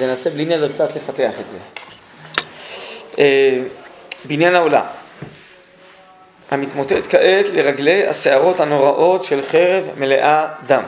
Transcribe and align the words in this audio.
ננסה 0.00 0.30
בלי 0.30 0.44
נדר 0.44 0.72
קצת 0.72 0.96
לפתח 0.96 1.40
את 1.40 1.48
זה. 1.48 1.56
אה, 3.18 3.60
בניין 4.24 4.54
העולם, 4.54 4.84
המתמוטט 6.50 7.06
כעת 7.10 7.48
לרגלי 7.48 8.06
הסערות 8.06 8.60
הנוראות 8.60 9.24
של 9.24 9.42
חרב 9.42 9.84
מלאה 9.96 10.48
דם. 10.66 10.82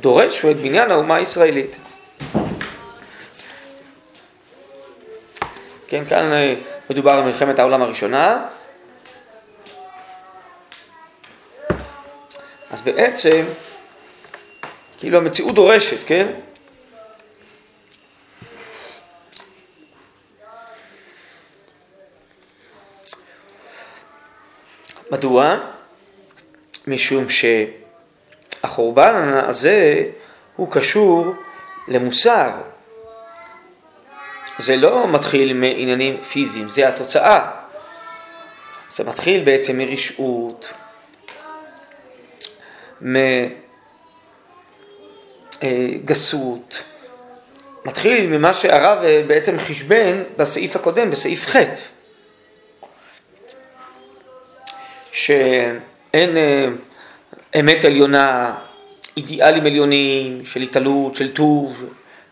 דורש 0.00 0.40
הוא 0.40 0.50
את 0.50 0.56
בניין 0.56 0.90
האומה 0.90 1.16
הישראלית. 1.16 1.78
כן, 5.86 6.04
כאן 6.04 6.32
אה, 6.32 6.54
מדובר 6.90 7.10
על 7.10 7.22
מלחמת 7.24 7.58
העולם 7.58 7.82
הראשונה. 7.82 8.44
אז 12.70 12.82
בעצם, 12.82 13.44
כאילו 15.04 15.18
המציאות 15.18 15.54
דורשת, 15.54 16.06
כן? 16.06 16.26
מדוע? 25.10 25.56
משום 26.86 27.24
שהחורבן 28.60 29.14
הזה 29.48 30.02
הוא 30.56 30.72
קשור 30.72 31.34
למוסר. 31.88 32.50
זה 34.58 34.76
לא 34.76 35.08
מתחיל 35.08 35.52
מעניינים 35.52 36.22
פיזיים, 36.22 36.68
זה 36.68 36.88
התוצאה. 36.88 37.50
זה 38.88 39.04
מתחיל 39.04 39.44
בעצם 39.44 39.78
מרשעות, 39.78 40.72
מגסות, 45.64 46.82
מתחיל 47.84 48.26
ממה 48.26 48.52
שהרב 48.52 48.98
בעצם 49.26 49.58
חשבן 49.58 50.22
בסעיף 50.38 50.76
הקודם, 50.76 51.10
בסעיף 51.10 51.46
ח'. 51.46 51.56
שאין 55.12 56.36
אה, 56.36 56.66
אמת 57.60 57.84
עליונה, 57.84 58.54
אידיאלים 59.16 59.66
עליונים 59.66 60.44
של 60.44 60.60
התעלות, 60.60 61.16
של 61.16 61.32
טוב, 61.32 61.84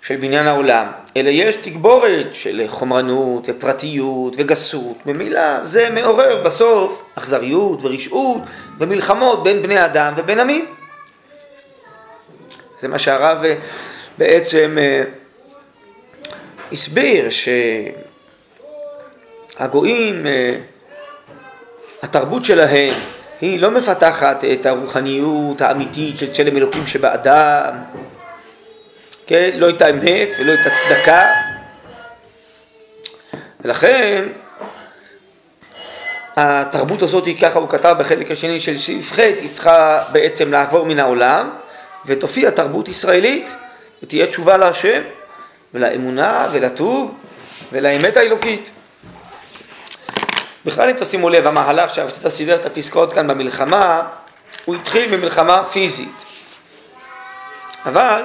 של 0.02 0.16
בניין 0.16 0.46
העולם, 0.46 0.86
אלא 1.16 1.30
יש 1.30 1.56
תגבורת 1.56 2.34
של 2.34 2.62
חומרנות 2.66 3.48
ופרטיות 3.48 4.34
וגסות. 4.38 5.06
ממילא 5.06 5.62
זה 5.64 5.90
מעורר 5.90 6.42
בסוף 6.44 7.02
אכזריות 7.14 7.78
ורשעות 7.82 8.42
ומלחמות 8.78 9.44
בין 9.44 9.62
בני 9.62 9.84
אדם 9.84 10.12
ובין 10.16 10.40
עמים. 10.40 10.66
זה 12.82 12.88
מה 12.88 12.98
שהרב 12.98 13.44
אה, 13.44 13.54
בעצם 14.18 14.78
אה, 14.80 15.02
הסביר 16.72 17.28
שהגויים 19.58 20.26
התרבות 22.02 22.44
שלהם 22.44 22.92
היא 23.40 23.60
לא 23.60 23.70
מפתחת 23.70 24.44
את 24.44 24.66
הרוחניות 24.66 25.60
האמיתית 25.60 26.18
של 26.18 26.32
צלם 26.32 26.56
אלוקים 26.56 26.86
שבאדם, 26.86 27.74
כן? 29.26 29.50
לא 29.54 29.70
את 29.70 29.82
האמת 29.82 30.28
ולא 30.38 30.54
את 30.54 30.66
הצדקה, 30.66 31.26
ולכן 33.60 34.24
התרבות 36.36 37.02
הזאת, 37.02 37.28
ככה 37.40 37.58
הוא 37.58 37.68
כתב 37.68 37.96
בחלק 37.98 38.30
השני 38.30 38.60
של 38.60 38.78
סעיף 38.78 39.12
ח', 39.12 39.18
היא 39.18 39.50
צריכה 39.50 40.04
בעצם 40.12 40.52
לעבור 40.52 40.86
מן 40.86 40.98
העולם, 40.98 41.50
ותופיע 42.06 42.50
תרבות 42.50 42.88
ישראלית, 42.88 43.54
ותהיה 44.02 44.26
תשובה 44.26 44.56
להשם, 44.56 45.02
ולאמונה, 45.74 46.48
ולטוב, 46.52 47.14
ולאמת 47.72 48.16
האלוקית. 48.16 48.70
בכלל 50.64 50.90
אם 50.90 50.96
תשימו 50.96 51.28
לב, 51.28 51.46
המהלך 51.46 51.94
שהרב 51.94 52.10
סידר 52.10 52.56
את 52.56 52.66
הפסקאות 52.66 53.12
כאן 53.12 53.26
במלחמה, 53.26 54.02
הוא 54.64 54.74
התחיל 54.74 55.16
במלחמה 55.16 55.64
פיזית. 55.64 56.32
אבל 57.86 58.22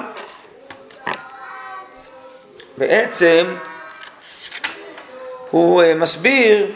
בעצם 2.78 3.54
הוא 5.50 5.82
אה, 5.82 5.94
מסביר 5.94 6.72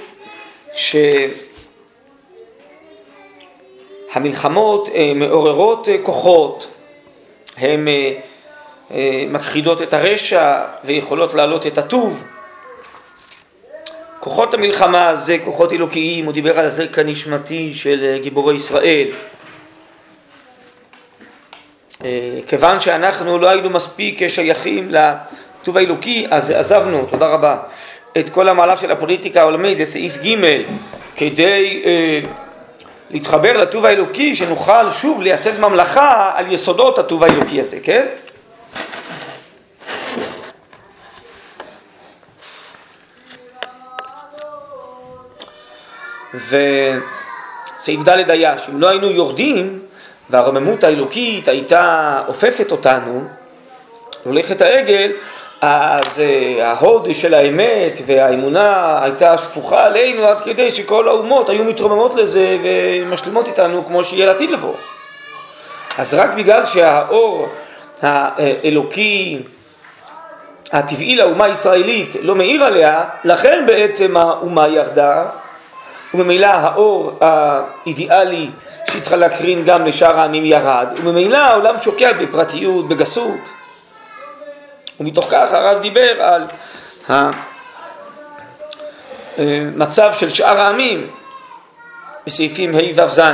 שהמלחמות 4.10 4.88
אה, 4.88 5.12
מעוררות 5.14 5.88
אה, 5.88 5.96
כוחות, 6.02 6.71
הן 7.56 7.88
מכחידות 9.28 9.82
את 9.82 9.94
הרשע 9.94 10.64
ויכולות 10.84 11.34
להעלות 11.34 11.66
את 11.66 11.78
הטוב. 11.78 12.24
כוחות 14.22 14.54
המלחמה 14.54 15.16
זה 15.16 15.36
כוחות 15.44 15.72
אלוקיים, 15.72 16.24
הוא 16.24 16.32
דיבר 16.32 16.58
על 16.58 16.66
הזרק 16.66 16.98
הנשמתי 16.98 17.74
של 17.74 18.04
אה, 18.04 18.18
גיבורי 18.22 18.54
ישראל. 18.54 19.08
אה, 22.04 22.38
כיוון 22.46 22.80
שאנחנו 22.80 23.38
לא 23.38 23.48
היינו 23.48 23.70
מספיק 23.70 24.28
שייכים 24.28 24.90
לטוב 24.90 25.76
האלוקי, 25.76 26.26
אז 26.30 26.50
עזבנו, 26.50 27.06
תודה 27.10 27.26
רבה, 27.26 27.56
את 28.18 28.30
כל 28.30 28.48
המהלך 28.48 28.80
של 28.80 28.90
הפוליטיקה 28.90 29.40
העולמית, 29.40 29.78
זה 29.78 29.84
סעיף 29.84 30.18
ג', 30.18 30.62
כדי 31.16 31.82
אה, 31.84 32.20
להתחבר 33.12 33.56
לטוב 33.56 33.86
האלוקי, 33.86 34.36
שנוכל 34.36 34.90
שוב 34.90 35.22
לייסד 35.22 35.60
ממלכה 35.60 36.32
על 36.34 36.52
יסודות 36.52 36.98
הטוב 36.98 37.24
האלוקי 37.24 37.60
הזה, 37.60 37.80
כן? 37.82 38.06
וסעיף 46.34 48.00
ד' 48.08 48.30
היה 48.30 48.58
שאם 48.58 48.80
לא 48.80 48.88
היינו 48.88 49.10
יורדים 49.10 49.78
והרוממות 50.30 50.84
האלוקית 50.84 51.48
הייתה 51.48 52.22
אופפת 52.28 52.72
אותנו, 52.72 53.24
הולכת 54.24 54.60
העגל, 54.60 55.12
אז 55.62 56.22
ההוד 56.62 57.14
של 57.14 57.34
האמת 57.34 58.00
והאמונה 58.06 58.98
הייתה 59.02 59.38
שפוכה 59.38 59.84
עלינו 59.84 60.24
עד 60.24 60.40
כדי 60.40 60.70
שכל 60.70 61.08
האומות 61.08 61.48
היו 61.48 61.64
מתרוממות 61.64 62.14
לזה 62.14 62.58
ומשלימות 62.62 63.46
איתנו 63.46 63.84
כמו 63.86 64.04
שיהיה 64.04 64.26
לעתיד 64.26 64.50
לבוא. 64.50 64.74
אז 65.98 66.14
רק 66.14 66.30
בגלל 66.34 66.66
שהאור 66.66 67.48
האלוקי 68.02 69.42
הטבעי 70.72 71.16
לאומה 71.16 71.44
הישראלית 71.44 72.16
לא 72.22 72.34
מאיר 72.34 72.64
עליה, 72.64 73.04
לכן 73.24 73.64
בעצם 73.66 74.16
האומה 74.16 74.68
ירדה 74.68 75.24
וממילא 76.14 76.46
האור 76.46 77.18
האידיאלי 77.20 78.50
שהיא 78.90 79.02
צריכה 79.02 79.16
להקרין 79.16 79.64
גם 79.64 79.86
לשאר 79.86 80.18
העמים 80.20 80.44
ירד, 80.44 80.94
וממילא 80.96 81.36
העולם 81.36 81.78
שוקע 81.78 82.12
בפרטיות, 82.12 82.88
בגסות. 82.88 83.61
ומתוך 85.00 85.26
כך 85.30 85.52
הרב 85.52 85.82
דיבר 85.82 86.22
על 86.22 86.44
המצב 89.38 90.12
של 90.12 90.28
שאר 90.28 90.60
העמים 90.60 91.10
בסעיפים 92.26 92.74
ה' 92.74 93.04
ו' 93.04 93.08
ז', 93.08 93.18
ה' 93.18 93.32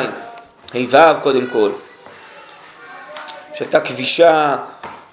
ו' 0.89 1.21
קודם 1.21 1.47
כל, 1.53 1.71
שהייתה 3.55 3.81
כבישה, 3.81 4.57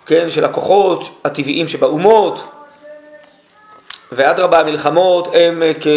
כן, 0.06 0.30
של 0.30 0.46
הכוחות 0.46 1.22
הטבעיים 1.26 1.68
שבאומות, 1.68 2.52
ואדרבה 4.12 4.60
המלחמות 4.60 5.28
הם 5.34 5.64
כ... 5.80 5.88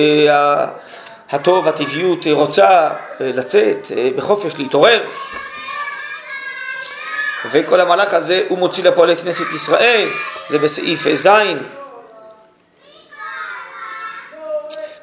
הטוב, 1.31 1.69
הטבעיות 1.69 2.27
רוצה 2.33 2.67
אה, 2.67 2.91
לצאת 3.21 3.87
אה, 3.97 4.11
בחופש, 4.17 4.59
להתעורר. 4.59 5.03
וכל 7.53 7.81
המהלך 7.81 8.15
הזה 8.15 8.45
הוא 8.49 8.59
מוציא 8.59 8.85
לפועל 8.85 9.13
את 9.13 9.23
כנסת 9.23 9.53
ישראל, 9.55 10.09
זה 10.49 10.59
בסעיף 10.59 11.15
ז'. 11.15 11.29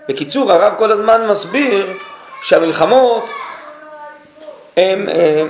בקיצור, 0.10 0.52
הרב 0.52 0.74
כל 0.78 0.92
הזמן 0.92 1.28
מסביר 1.28 1.94
שהמלחמות 2.42 3.26
הן 4.78 5.10
אה, 5.10 5.44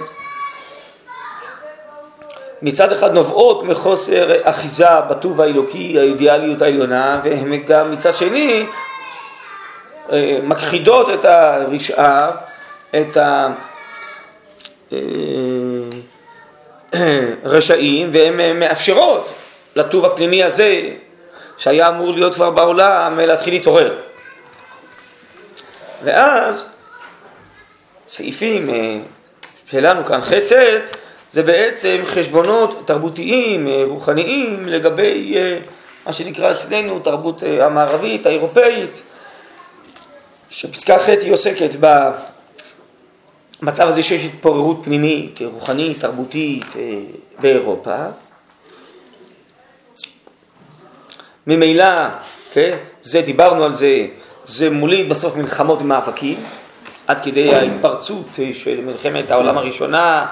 מצד 2.61 2.91
אחד 2.91 3.13
נובעות 3.13 3.63
מחוסר 3.63 4.49
אחיזה 4.49 5.01
בטוב 5.09 5.41
האלוקי, 5.41 5.99
האידיאליות 5.99 6.61
העליונה, 6.61 7.21
והן 7.23 7.55
גם 7.55 7.91
מצד 7.91 8.15
שני 8.15 8.65
אה, 10.11 10.39
מכחידות 10.43 11.09
את 11.09 11.25
הרשעה, 11.25 12.31
את 12.95 13.17
הרשעים, 17.43 18.09
והן 18.13 18.59
מאפשרות 18.59 19.33
לטוב 19.75 20.05
הפנימי 20.05 20.43
הזה, 20.43 20.89
שהיה 21.57 21.87
אמור 21.87 22.13
להיות 22.13 22.35
כבר 22.35 22.49
בעולם, 22.49 23.19
להתחיל 23.19 23.53
להתעורר. 23.53 23.95
ואז 26.03 26.69
סעיפים 28.09 28.69
אה, 28.69 28.97
שלנו 29.65 30.05
כאן 30.05 30.21
ח' 30.21 30.33
ט', 30.33 30.95
זה 31.29 31.43
בעצם 31.43 32.01
חשבונות 32.05 32.83
תרבותיים, 32.85 33.67
רוחניים, 33.87 34.67
לגבי 34.67 35.37
מה 36.05 36.13
שנקרא 36.13 36.51
אצלנו 36.51 36.99
תרבות 36.99 37.43
המערבית, 37.61 38.25
האירופאית, 38.25 39.01
שפסקה 40.49 40.99
ח' 40.99 41.09
היא 41.09 41.33
עוסקת 41.33 41.75
במצב 43.61 43.87
הזה 43.87 44.03
שיש 44.03 44.25
התפוררות 44.25 44.81
פנימית, 44.83 45.39
רוחנית, 45.41 45.99
תרבותית 45.99 46.65
באירופה. 47.39 47.95
ממילא, 51.47 52.07
כן, 52.53 52.77
זה, 53.01 53.21
דיברנו 53.21 53.63
על 53.63 53.73
זה, 53.73 54.07
זה 54.45 54.69
מוליד 54.69 55.09
בסוף 55.09 55.35
מלחמות 55.35 55.81
ומאבקים, 55.81 56.37
עד 57.07 57.21
כדי 57.21 57.55
ההתפרצות 57.55 58.39
של 58.53 58.81
מלחמת 58.81 59.31
העולם 59.31 59.57
הראשונה 59.57 60.25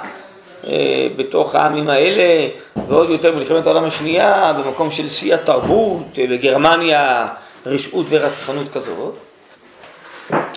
אה, 0.68 1.08
בתוך 1.16 1.56
העמים 1.56 1.90
האלה, 1.90 2.50
ועוד 2.88 3.10
יותר 3.10 3.36
מלחמת 3.36 3.66
העולם 3.68 3.84
השנייה, 3.84 4.54
במקום 4.54 4.92
של 4.92 5.10
שיא 5.10 5.34
התרבות, 5.34 6.20
אה, 6.20 6.28
בגרמניה, 6.28 7.28
רשעות 7.66 8.06
ורצחנות 8.10 8.70
כזאת. 8.70 9.16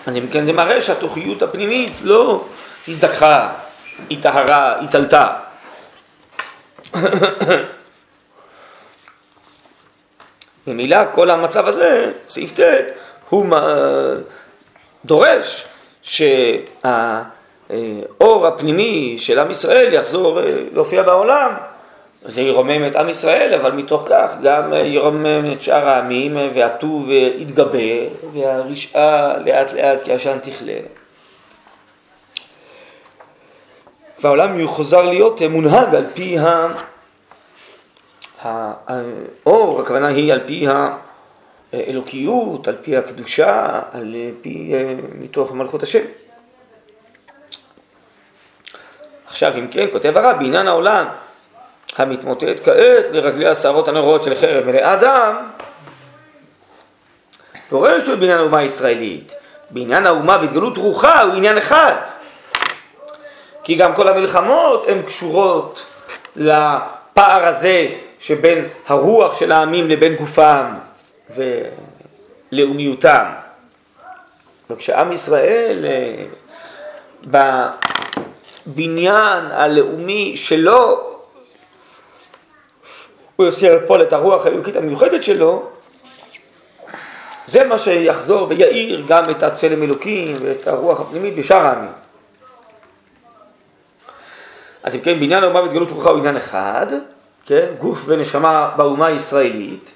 אז 0.06 0.16
אם 0.16 0.26
כן 0.32 0.44
זה 0.44 0.52
מראה 0.52 0.80
שהתוכיות 0.80 1.42
הפנימית 1.42 1.92
לא 2.02 2.44
הזדככה, 2.88 3.52
התאהרה, 4.10 4.80
התעלתה. 4.80 5.28
ממילא 10.66 10.98
כל 11.12 11.30
המצב 11.30 11.66
הזה, 11.66 12.12
סעיף 12.28 12.60
ט', 12.60 12.62
הוא 13.28 13.46
דורש 15.04 15.66
שהאור 16.02 17.26
הפנימי 18.46 19.16
של 19.18 19.38
עם 19.38 19.50
ישראל 19.50 19.94
יחזור 19.94 20.40
אה, 20.40 20.44
להופיע 20.72 21.02
בעולם. 21.02 21.54
זה 22.28 22.42
ירומם 22.42 22.86
את 22.86 22.96
עם 22.96 23.08
ישראל, 23.08 23.54
אבל 23.54 23.72
מתוך 23.72 24.04
כך 24.08 24.36
גם 24.42 24.72
ירומם 24.84 25.52
את 25.52 25.62
שאר 25.62 25.88
העמים, 25.88 26.36
והטוב 26.54 27.10
יתגבר, 27.10 28.06
והרשעה 28.32 29.38
לאט 29.38 29.72
לאט 29.72 29.98
כעשן 30.04 30.38
תכלה. 30.42 30.78
והעולם 34.20 34.60
יחוזר 34.60 35.02
להיות 35.02 35.42
מונהג 35.42 35.94
על 35.94 36.06
פי 36.14 36.36
האור, 38.42 39.80
הכוונה 39.80 40.08
היא 40.08 40.32
על 40.32 40.40
פי 40.46 40.66
האלוקיות, 41.72 42.68
על 42.68 42.76
פי 42.82 42.96
הקדושה, 42.96 43.80
על 43.92 44.14
פי 44.40 44.72
אה, 44.74 44.94
מתוך 45.18 45.52
מלכות 45.52 45.82
השם. 45.82 46.04
עכשיו 49.26 49.58
אם 49.58 49.68
כן, 49.68 49.86
כותב 49.92 50.16
הרב, 50.16 50.36
בעניין 50.38 50.68
העולם 50.68 51.06
המתמוטט 51.96 52.64
כעת 52.64 53.06
לרגלי 53.12 53.46
השערות 53.46 53.88
הנוראות 53.88 54.22
של 54.22 54.34
חרב 54.34 54.64
ולאדם, 54.66 55.48
דורש 57.70 58.02
הוא 58.08 58.14
בעניין 58.14 58.38
האומה 58.38 58.58
הישראלית. 58.58 59.34
בעניין 59.70 60.06
האומה 60.06 60.38
והתגלות 60.40 60.78
רוחה 60.78 61.22
הוא 61.22 61.34
עניין 61.34 61.58
אחד. 61.58 61.94
כי 63.64 63.74
גם 63.74 63.94
כל 63.94 64.08
המלחמות 64.08 64.84
הן 64.88 65.02
קשורות 65.02 65.86
לפער 66.36 67.46
הזה 67.46 67.86
שבין 68.18 68.68
הרוח 68.86 69.40
של 69.40 69.52
העמים 69.52 69.88
לבין 69.88 70.14
גופם 70.14 70.66
ולאומיותם. 72.52 73.24
וכשעם 74.70 75.12
ישראל 75.12 75.84
אה, 75.84 76.14
בבניין 78.66 79.44
הלאומי 79.50 80.36
שלו 80.36 81.15
הוא 83.36 83.46
יוצר 83.46 83.78
פה 83.86 84.02
את 84.02 84.12
הרוח 84.12 84.46
האלוקית 84.46 84.76
המיוחדת 84.76 85.22
שלו, 85.22 85.62
זה 87.46 87.64
מה 87.64 87.78
שיחזור 87.78 88.46
ויאיר 88.48 89.04
גם 89.08 89.30
את 89.30 89.42
הצלם 89.42 89.82
אלוקים 89.82 90.36
ואת 90.40 90.66
הרוח 90.66 91.00
הפנימית 91.00 91.36
בשאר 91.36 91.66
העמים. 91.66 91.92
אז 94.82 94.94
אם 94.94 95.00
כן, 95.00 95.20
בעניין 95.20 95.44
האומה 95.44 95.62
והתגלות 95.62 95.90
רוחה 95.90 96.10
הוא 96.10 96.18
עניין 96.18 96.36
אחד, 96.36 96.86
כן, 97.46 97.66
גוף 97.78 98.04
ונשמה 98.06 98.70
באומה 98.76 99.06
הישראלית, 99.06 99.92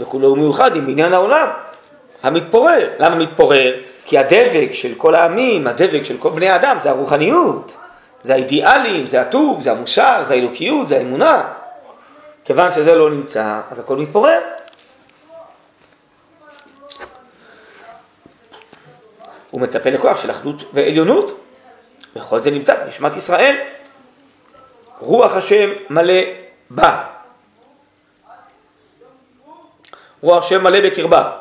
וכולו 0.00 0.28
הוא 0.28 0.38
מיוחד 0.38 0.76
עם 0.76 0.86
בניין 0.86 1.12
העולם 1.12 1.48
המתפורר. 2.22 2.90
למה 2.98 3.16
מתפורר? 3.16 3.74
כי 4.04 4.18
הדבק 4.18 4.68
של 4.72 4.94
כל 4.96 5.14
העמים, 5.14 5.66
הדבק 5.66 6.02
של 6.02 6.16
כל 6.16 6.30
בני 6.30 6.48
האדם 6.48 6.76
זה 6.80 6.90
הרוחניות, 6.90 7.76
זה 8.22 8.34
האידיאלים, 8.34 9.06
זה 9.06 9.20
הטוב, 9.20 9.60
זה 9.60 9.70
המוסר, 9.72 10.20
זה 10.24 10.34
האלוקיות, 10.34 10.88
זה 10.88 10.96
האמונה. 10.96 11.52
כיוון 12.44 12.72
שזה 12.72 12.94
לא 12.94 13.10
נמצא, 13.10 13.60
אז 13.70 13.78
הכל 13.78 13.96
מתפורר. 13.96 14.40
הוא 19.50 19.60
מצפה 19.60 19.90
לכוח 19.90 20.22
של 20.22 20.30
אחדות 20.30 20.62
ועליונות. 20.72 21.40
וכל 22.16 22.40
זה 22.40 22.50
נמצא 22.50 22.84
בנשמת 22.84 23.16
ישראל. 23.16 23.56
רוח 24.98 25.36
השם 25.36 25.70
מלא 25.90 26.22
בה. 26.70 27.00
רוח 30.22 30.44
השם 30.44 30.64
מלא 30.64 30.80
בקרבה. 30.80 31.32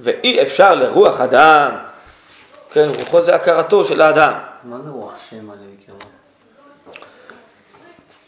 ואי 0.00 0.42
אפשר 0.42 0.74
לרוח 0.74 1.20
אדם, 1.20 1.70
כן, 2.74 2.88
רוחו 2.98 3.22
זה 3.22 3.34
הכרתו 3.34 3.84
של 3.84 4.00
האדם. 4.00 4.32
מה 4.64 4.76
זה 4.84 4.90
רוח 4.90 5.14
שם 5.30 5.46
מלא 5.46 5.56
בקרבה? 5.78 6.04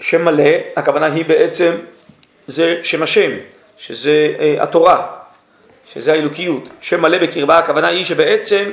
שם 0.01 0.25
מלא, 0.25 0.51
הכוונה 0.77 1.07
היא 1.07 1.25
בעצם, 1.25 1.73
זה 2.47 2.81
שם 2.83 3.03
השם, 3.03 3.31
שזה 3.79 4.35
אה, 4.39 4.63
התורה, 4.63 5.07
שזה 5.87 6.13
האלוקיות. 6.13 6.69
שם 6.81 7.03
מלא 7.03 7.19
בקרבה, 7.19 7.59
הכוונה 7.59 7.89
היא 7.89 8.05
שבעצם 8.05 8.71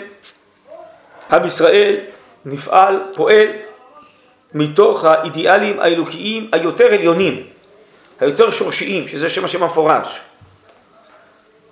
עם 1.32 1.46
ישראל 1.46 1.98
נפעל, 2.46 3.00
פועל, 3.16 3.48
מתוך 4.54 5.04
האידיאלים 5.06 5.80
האלוקיים 5.80 6.50
היותר 6.52 6.86
עליונים, 6.94 7.48
היותר 8.20 8.52
שורשיים, 8.52 9.08
שזה 9.08 9.30
שם 9.30 9.46
השם 9.46 9.64
המפורש. 9.64 10.22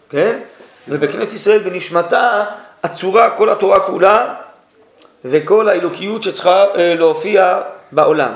כן? 0.09 0.39
ובכנסת 0.87 1.33
ישראל 1.33 1.59
בנשמתה 1.59 2.45
עצורה 2.83 3.37
כל 3.37 3.49
התורה 3.49 3.79
כולה 3.79 4.35
וכל 5.25 5.69
האלוקיות 5.69 6.23
שצריכה 6.23 6.65
אה, 6.75 6.95
להופיע 6.95 7.61
בעולם. 7.91 8.31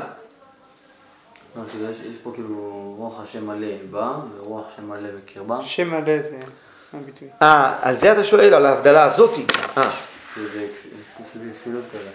יש, 1.66 2.16
פה 2.24 2.32
כאילו 2.34 2.96
רוח 2.98 3.22
השם 3.24 3.48
מלא 3.48 3.68
בא 3.92 4.12
ורוח 4.38 4.64
השם 4.74 4.90
מלא 4.90 5.10
בקרבה. 5.18 5.62
שם 5.62 5.90
מלא 5.90 6.22
זה 6.22 6.38
הביטוי. 6.94 7.28
אה, 7.42 7.76
על 7.82 7.96
זה 7.96 8.12
אתה 8.12 8.24
שואל, 8.24 8.54
על 8.54 8.66
ההבדלה 8.66 9.04
הזאתי. 9.04 9.46
אה. 9.78 9.84
זה 10.36 10.68
כפילות 11.62 11.84
כזה. 11.92 12.10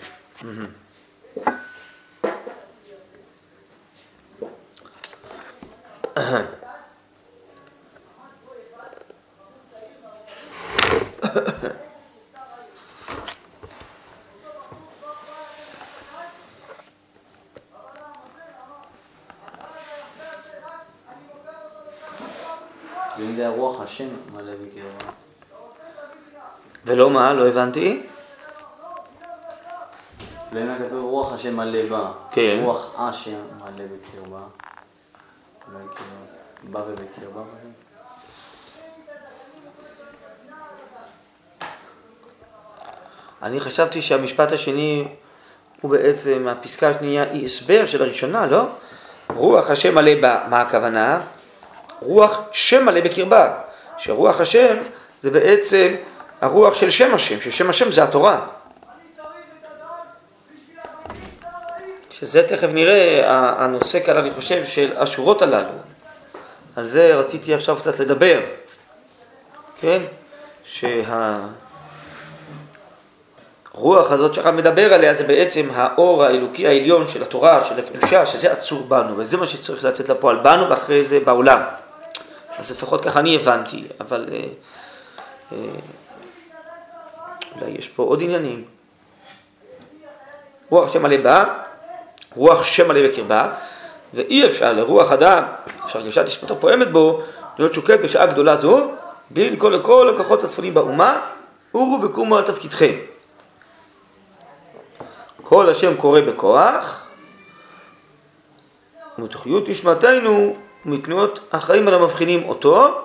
ואם 23.21 23.37
זה 23.37 23.47
הרוח 23.47 23.81
השם 24.01 24.35
מלא 24.35 24.53
בקרבה. 24.53 25.13
ולא 26.85 27.11
מה? 27.11 27.33
לא 27.33 27.49
הבנתי. 27.49 28.03
למה 30.53 30.79
כתוב 30.79 31.05
רוח 31.05 31.33
השם 31.33 31.57
מלא 31.57 31.89
בה. 31.89 32.13
כן. 32.31 32.61
רוח 32.65 33.01
השם 33.01 33.41
מלא 33.59 33.87
בקרבה. 33.87 34.41
אולי 35.69 35.85
כאילו, 35.97 36.73
בא 36.73 36.79
ובקרבה. 36.89 37.43
אני 43.43 43.61
חשבתי 43.61 44.03
שהמשפט 44.03 44.53
השני 44.53 45.09
הוא 45.81 45.91
בעצם, 45.91 46.49
הפסקה 46.49 46.89
השנייה 46.89 47.23
היא 47.23 47.45
הסבר 47.45 47.87
של 47.87 48.03
הראשונה, 48.03 48.47
לא? 48.47 48.63
רוח 49.35 49.71
השם 49.71 49.95
מלא 49.95 50.21
בה, 50.21 50.45
מה 50.49 50.61
הכוונה? 50.61 51.21
רוח 52.01 52.41
שם 52.53 52.85
מלא 52.85 53.01
בקרבה, 53.01 53.61
שרוח 54.01 54.41
השם 54.41 54.77
זה 55.21 55.31
בעצם 55.31 55.95
הרוח 56.41 56.75
של 56.75 56.91
שם 56.91 57.15
השם, 57.15 57.41
ששם 57.41 57.71
השם 57.71 57.93
זה 57.93 58.03
התורה. 58.03 58.47
שזה 62.11 62.43
תכף 62.43 62.69
נראה 62.73 63.23
הנושא 63.65 64.01
כאן, 64.01 64.17
אני 64.17 64.31
חושב, 64.31 64.65
של 64.65 64.93
השורות 64.97 65.43
הללו. 65.43 65.73
על 66.77 66.85
זה 66.85 67.15
רציתי 67.15 67.55
עכשיו 67.55 67.77
קצת 67.77 68.01
לדבר, 68.01 68.41
כן? 69.81 69.99
שה... 70.65 71.39
הרוח 73.75 74.11
הזאת 74.11 74.35
שהרב 74.35 74.55
מדבר 74.55 74.95
עליה 74.95 75.15
זה 75.15 75.25
בעצם 75.25 75.69
האור 75.75 76.25
האלוקי 76.25 76.67
העליון 76.67 77.09
של 77.09 77.23
התורה, 77.23 77.65
של 77.65 77.79
הקדושה, 77.79 78.27
שזה 78.27 78.53
עצור 78.53 78.83
בנו, 78.89 79.19
וזה 79.19 79.37
מה 79.37 79.47
שצריך 79.47 79.85
לצאת 79.85 80.09
לפועל 80.09 80.37
בנו 80.37 80.71
ואחרי 80.71 81.05
זה 81.05 81.21
בעולם. 81.21 81.61
אז 82.61 82.71
לפחות 82.71 83.05
ככה 83.05 83.21
אני 83.21 83.37
הבנתי, 83.37 83.85
אבל 84.01 84.27
אה, 84.33 84.45
אה, 85.53 85.59
אולי 87.57 87.71
יש 87.71 87.89
פה 87.89 88.03
עוד 88.03 88.23
עניינים. 88.23 88.65
רוח 90.71 90.93
שם 90.93 91.03
מלא 91.03 91.17
בה, 91.17 91.45
רוח 92.35 92.63
שם 92.63 92.89
מלא 92.89 93.09
בקרבה, 93.09 93.49
ואי 94.15 94.47
אפשר 94.47 94.73
לרוח 94.73 95.13
אדם, 95.13 95.43
שהרגשת 95.87 96.25
נשמתו 96.27 96.61
פועמת 96.61 96.93
בו, 96.93 97.23
להיות 97.59 97.75
שוקל 97.75 97.97
בשעה 97.97 98.27
גדולה 98.27 98.57
זו, 98.57 98.91
בלי 99.31 99.51
לקרוא 99.51 99.71
לכל 99.71 100.15
הכוחות 100.15 100.45
הצפונים 100.45 100.75
באומה, 100.75 101.27
אורו 101.75 102.03
וקומו 102.03 102.37
על 102.37 102.45
תפקידכם. 102.45 102.95
כל 105.43 105.69
השם 105.69 105.97
קורא 105.97 106.21
בכוח, 106.21 107.07
ומתוכיות 109.19 109.69
נשמתנו 109.69 110.57
ומתנועות 110.87 111.41
החיים 111.53 111.89
על 111.89 111.95
המבחינים 111.95 112.49
אותו. 112.49 113.01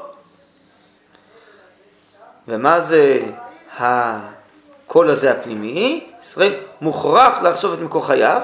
ומה 2.48 2.79
זה 2.79 3.22
הקול 3.77 5.10
הזה 5.10 5.32
הפנימי? 5.32 6.08
ישראל 6.22 6.53
מוכרח 6.82 7.41
לחשוף 7.41 7.74
את 7.74 7.79
מקור 7.79 8.08
חייו, 8.08 8.41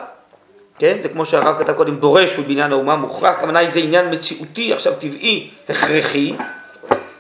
כן? 0.80 0.98
זה 1.02 1.10
כמו 1.10 1.26
שהרב 1.26 1.60
כתב 1.60 1.74
קודם, 1.74 1.96
דורש 1.96 2.36
הוא 2.36 2.46
בעניין 2.46 2.72
האומה, 2.72 2.96
מוכרח, 2.96 3.38
הכוונה 3.38 3.60
היא 3.60 3.70
זה 3.70 3.80
עניין 3.80 4.12
מציאותי, 4.12 4.74
עכשיו 4.74 4.94
טבעי, 5.00 5.52
הכרחי, 5.70 6.36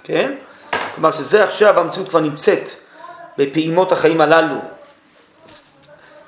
כן? 0.03 0.35
כלומר 0.95 1.11
שזה 1.11 1.43
עכשיו 1.43 1.79
המציאות 1.79 2.09
כבר 2.09 2.19
נמצאת 2.19 2.69
בפעימות 3.37 3.91
החיים 3.91 4.21
הללו, 4.21 4.57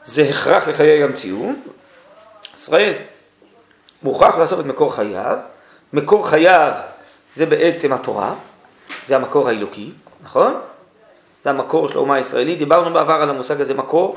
זה 0.04 0.24
הכרח 0.30 0.68
לחיי 0.68 1.04
המציאות. 1.04 1.56
ישראל 2.56 2.94
מוכרח 4.04 4.38
לאסוף 4.38 4.60
את 4.60 4.66
מקור 4.66 4.96
חייו, 4.96 5.38
מקור 5.94 6.30
חייו 6.30 6.72
זה 7.36 7.46
בעצם 7.46 7.94
התורה, 7.94 8.34
זה 9.06 9.16
המקור 9.16 9.48
האלוקי, 9.50 9.92
נכון? 10.24 10.62
זה 11.44 11.50
המקור 11.50 11.90
של 11.90 11.98
האומה 11.98 12.16
הישראלית, 12.16 12.58
דיברנו 12.58 12.94
בעבר 12.94 13.14
על 13.14 13.30
המושג 13.30 13.62
הזה 13.62 13.74
מקור, 13.74 14.16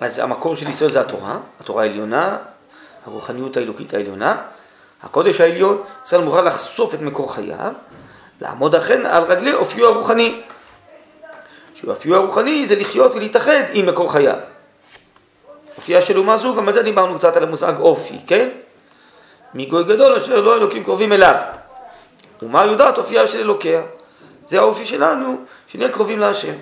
אז 0.00 0.18
המקור 0.18 0.56
של 0.56 0.68
ישראל 0.68 0.90
זה 0.90 1.00
התורה, 1.00 1.38
התורה 1.60 1.82
העליונה, 1.82 2.38
הרוחניות 3.06 3.56
האלוקית 3.56 3.94
העליונה, 3.94 4.42
הקודש 5.02 5.40
העליון, 5.40 5.82
ישראל 6.04 6.22
מוכרח 6.22 6.44
לחשוף 6.44 6.94
את 6.94 7.00
מקור 7.00 7.34
חייו, 7.34 7.72
לעמוד 8.40 8.74
אכן 8.74 9.06
על 9.06 9.22
רגלי 9.22 9.54
אופיו 9.54 9.86
הרוחני. 9.86 10.40
שאופיו 11.74 12.14
הרוחני 12.14 12.66
זה 12.66 12.76
לחיות 12.76 13.14
ולהתאחד 13.14 13.62
עם 13.72 13.86
מקור 13.86 14.12
חייו. 14.12 14.36
אופייה 15.76 16.02
של 16.02 16.18
אומה 16.18 16.36
זו, 16.36 16.54
גם 16.56 16.68
על 16.68 16.74
זה 16.74 16.82
דיברנו 16.82 17.18
קצת 17.18 17.36
על 17.36 17.42
המושג 17.42 17.78
אופי, 17.78 18.18
כן? 18.26 18.48
מגוי 19.56 19.84
גדול 19.84 20.14
אשר 20.14 20.40
לא 20.40 20.56
אלוקים 20.56 20.84
קרובים 20.84 21.12
אליו. 21.12 21.34
אומה 22.42 22.64
יודעת 22.64 22.98
אופייה 22.98 23.26
של 23.26 23.38
אלוקיה. 23.38 23.82
זה 24.46 24.58
האופי 24.58 24.86
שלנו, 24.86 25.44
שנהיה 25.66 25.88
קרובים 25.88 26.18
להשם. 26.18 26.54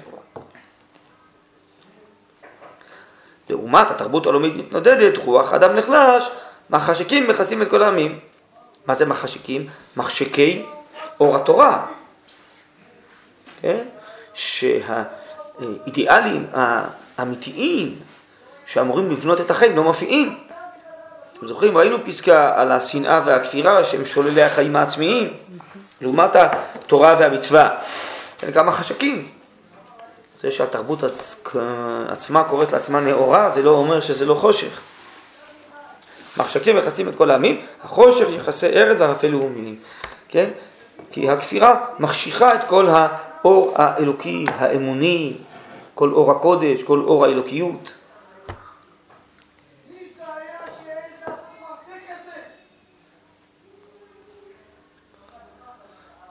לעומת 3.51 3.91
התרבות 3.91 4.27
העולמית 4.27 4.57
מתנודדת, 4.57 5.17
רוח 5.17 5.53
אדם 5.53 5.77
נחלש, 5.77 6.29
מחשקים 6.71 7.29
מכסים 7.29 7.63
את 7.63 7.71
כל 7.71 7.83
העמים. 7.83 8.19
מה 8.87 8.95
זה 8.95 9.07
מחשקים? 9.07 9.67
מחשקי 9.97 10.65
אור 11.21 11.37
התורה. 11.37 11.87
כן? 13.61 13.85
שהאידיאלים 14.35 16.47
האמיתיים 17.19 17.99
שאמורים 18.67 19.11
לבנות 19.11 19.41
את 19.41 19.51
החיים 19.51 19.77
לא 19.77 19.83
מופיעים. 19.83 20.44
אתם 21.39 21.47
זוכרים, 21.47 21.79
ראינו 21.79 22.05
פסקה 22.05 22.53
על 22.57 22.73
השנאה 22.73 23.23
והכפירה 23.25 23.85
שהם 23.85 24.05
שוללי 24.05 24.43
החיים 24.43 24.77
העצמיים, 24.77 25.33
לעומת 26.01 26.37
התורה 26.37 27.17
והמצווה. 27.19 27.71
זה 28.41 28.53
כמה 28.53 28.73
חשקים. 28.73 29.29
זה 30.39 30.51
שהתרבות 30.51 31.01
עצמה 32.09 32.45
קוראת 32.45 32.73
לעצמה 32.73 33.01
נאורה, 33.01 33.51
זה 33.51 33.63
לא 33.63 33.71
אומר 33.71 34.01
שזה 34.01 34.27
לא 34.27 34.35
חושך. 34.35 34.81
מחשקים 36.37 36.77
מכסים 36.77 37.09
את 37.09 37.17
כל 37.17 37.31
העמים, 37.31 37.61
החושך 37.85 38.27
יחסי 38.37 38.67
ארץ 38.67 39.01
וערפי 39.01 39.29
לאומיים, 39.29 39.77
כן? 40.29 40.51
כי 41.11 41.31
הכפירה 41.31 41.87
מחשיכה 41.99 42.55
את 42.55 42.65
כל 42.65 42.89
האור 42.91 43.73
האלוקי, 43.77 44.47
האמוני, 44.59 45.37
כל 45.95 46.13
אור 46.13 46.31
הקודש, 46.31 46.83
כל 46.83 47.01
אור 47.01 47.25
האלוקיות. 47.25 47.93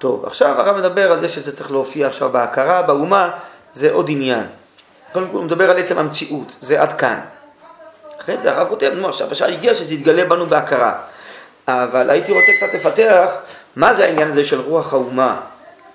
טוב, 0.03 0.25
עכשיו 0.25 0.61
הרב 0.61 0.77
מדבר 0.77 1.11
על 1.11 1.19
זה 1.19 1.29
שזה 1.29 1.55
צריך 1.55 1.71
להופיע 1.71 2.07
עכשיו 2.07 2.29
בהכרה, 2.29 2.81
באומה, 2.81 3.31
זה 3.73 3.91
עוד 3.91 4.09
עניין. 4.09 4.43
קודם 5.13 5.27
כל 5.27 5.37
הוא 5.37 5.43
מדבר 5.43 5.71
על 5.71 5.79
עצם 5.79 5.97
המציאות, 5.97 6.57
זה 6.61 6.81
עד 6.81 6.93
כאן. 6.93 7.19
אחרי 8.21 8.37
זה 8.37 8.51
הרב 8.51 8.67
כותב, 8.69 8.91
נו 8.95 9.07
עכשיו 9.07 9.31
השעה 9.31 9.49
הגיעה 9.49 9.73
שזה 9.73 9.93
יתגלה 9.93 10.25
בנו 10.25 10.45
בהכרה. 10.45 10.93
אבל 11.67 12.09
הייתי 12.09 12.31
רוצה 12.31 12.51
קצת 12.57 12.73
לפתח 12.73 13.31
מה 13.75 13.93
זה 13.93 14.05
העניין 14.05 14.27
הזה 14.27 14.43
של 14.43 14.59
רוח 14.59 14.93
האומה 14.93 15.41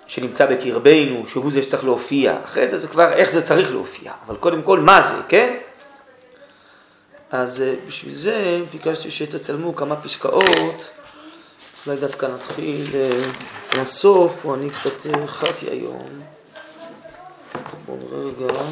שנמצא 0.06 0.46
בקרבנו, 0.46 1.26
שהוא 1.26 1.52
זה 1.52 1.62
שצריך 1.62 1.84
להופיע. 1.84 2.36
אחרי 2.44 2.68
זה 2.68 2.78
זה 2.78 2.88
כבר 2.88 3.12
איך 3.12 3.30
זה 3.30 3.42
צריך 3.42 3.70
להופיע, 3.70 4.12
אבל 4.26 4.36
קודם 4.36 4.62
כל 4.62 4.78
מה 4.78 5.00
זה, 5.00 5.16
כן? 5.28 5.54
אז 7.30 7.62
אה, 7.62 7.74
בשביל 7.86 8.14
זה 8.14 8.60
ביקשתי 8.72 9.10
שתצלמו 9.10 9.76
כמה 9.76 9.96
פסקאות. 9.96 10.90
אולי 11.88 12.00
דווקא 12.00 12.26
נתחיל 12.26 12.86
מהסוף, 13.76 14.44
או 14.44 14.54
אני 14.54 14.70
קצת 14.70 14.92
חטאתי 15.26 15.66
היום. 15.70 16.22
בואו 17.86 17.96
נראה 17.96 18.18
רגע. 18.18 18.62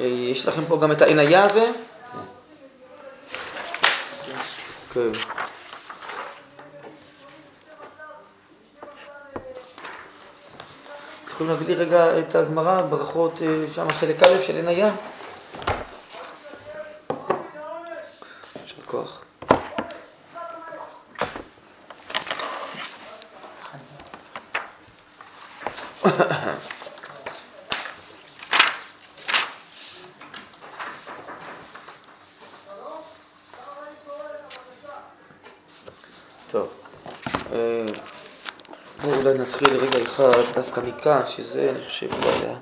יש 0.00 0.46
לכם 0.46 0.64
פה 0.64 0.78
גם 0.82 0.92
את 0.92 1.02
העיניה 1.02 1.44
הזה? 1.44 1.70
כן. 4.94 5.12
יכולים 11.32 11.52
להביא 11.52 11.66
לי 11.66 11.74
רגע 11.74 12.18
את 12.18 12.34
הגמרא, 12.34 12.82
ברכות, 12.82 13.42
אה, 13.42 13.68
שם 13.74 13.90
חלק 13.90 14.22
א' 14.22 14.40
של 14.40 14.56
עין 14.56 14.68
הים? 14.68 14.92
יישר 18.62 18.82
כוח. 18.86 19.21
נתחיל 39.30 39.76
רגע 39.76 40.02
אחד 40.02 40.54
דווקא 40.54 40.80
מכאן, 40.80 41.20
שזה 41.26 41.70
אני 41.70 41.84
חושב 41.88 42.08
אולי 42.12 42.54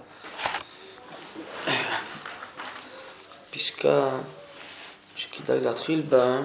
פסקה 3.51 4.09
שכדאי 5.17 5.61
להתחיל 5.61 6.03
בה. 6.09 6.41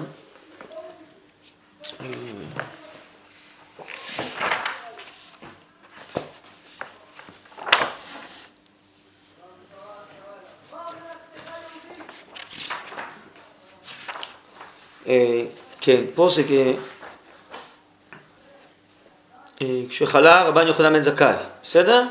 אה, 15.06 15.44
כן, 15.80 16.04
פה 16.14 16.28
זה 16.28 16.42
כשחלה 19.88 20.42
רבן 20.42 20.66
יוחנן 20.66 20.92
בן 20.92 21.00
זכאי, 21.00 21.34
בסדר? 21.62 22.02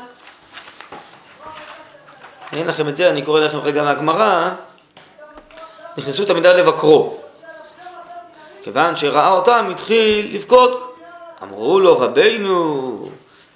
אין 2.52 2.66
לכם 2.66 2.88
את 2.88 2.96
זה, 2.96 3.10
אני 3.10 3.22
קורא 3.22 3.40
לכם 3.40 3.58
רגע 3.58 3.82
מהגמרא, 3.82 4.50
נכנסו 5.96 6.24
תלמידיו 6.24 6.56
לבקרו. 6.56 7.16
כיוון 8.62 8.96
שראה 8.96 9.30
אותם, 9.30 9.68
התחיל 9.70 10.34
לבכות. 10.34 10.96
אמרו 11.42 11.80
לו, 11.80 11.98
רבינו, 11.98 13.08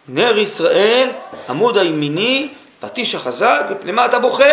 נר 0.09 0.39
ישראל, 0.39 1.11
עמוד 1.49 1.79
הימיני, 1.79 2.49
פטיש 2.81 3.15
החזק, 3.15 3.63
מפני 3.71 3.93
מה 3.93 4.07
אתה 4.07 4.19
בוכה? 4.19 4.45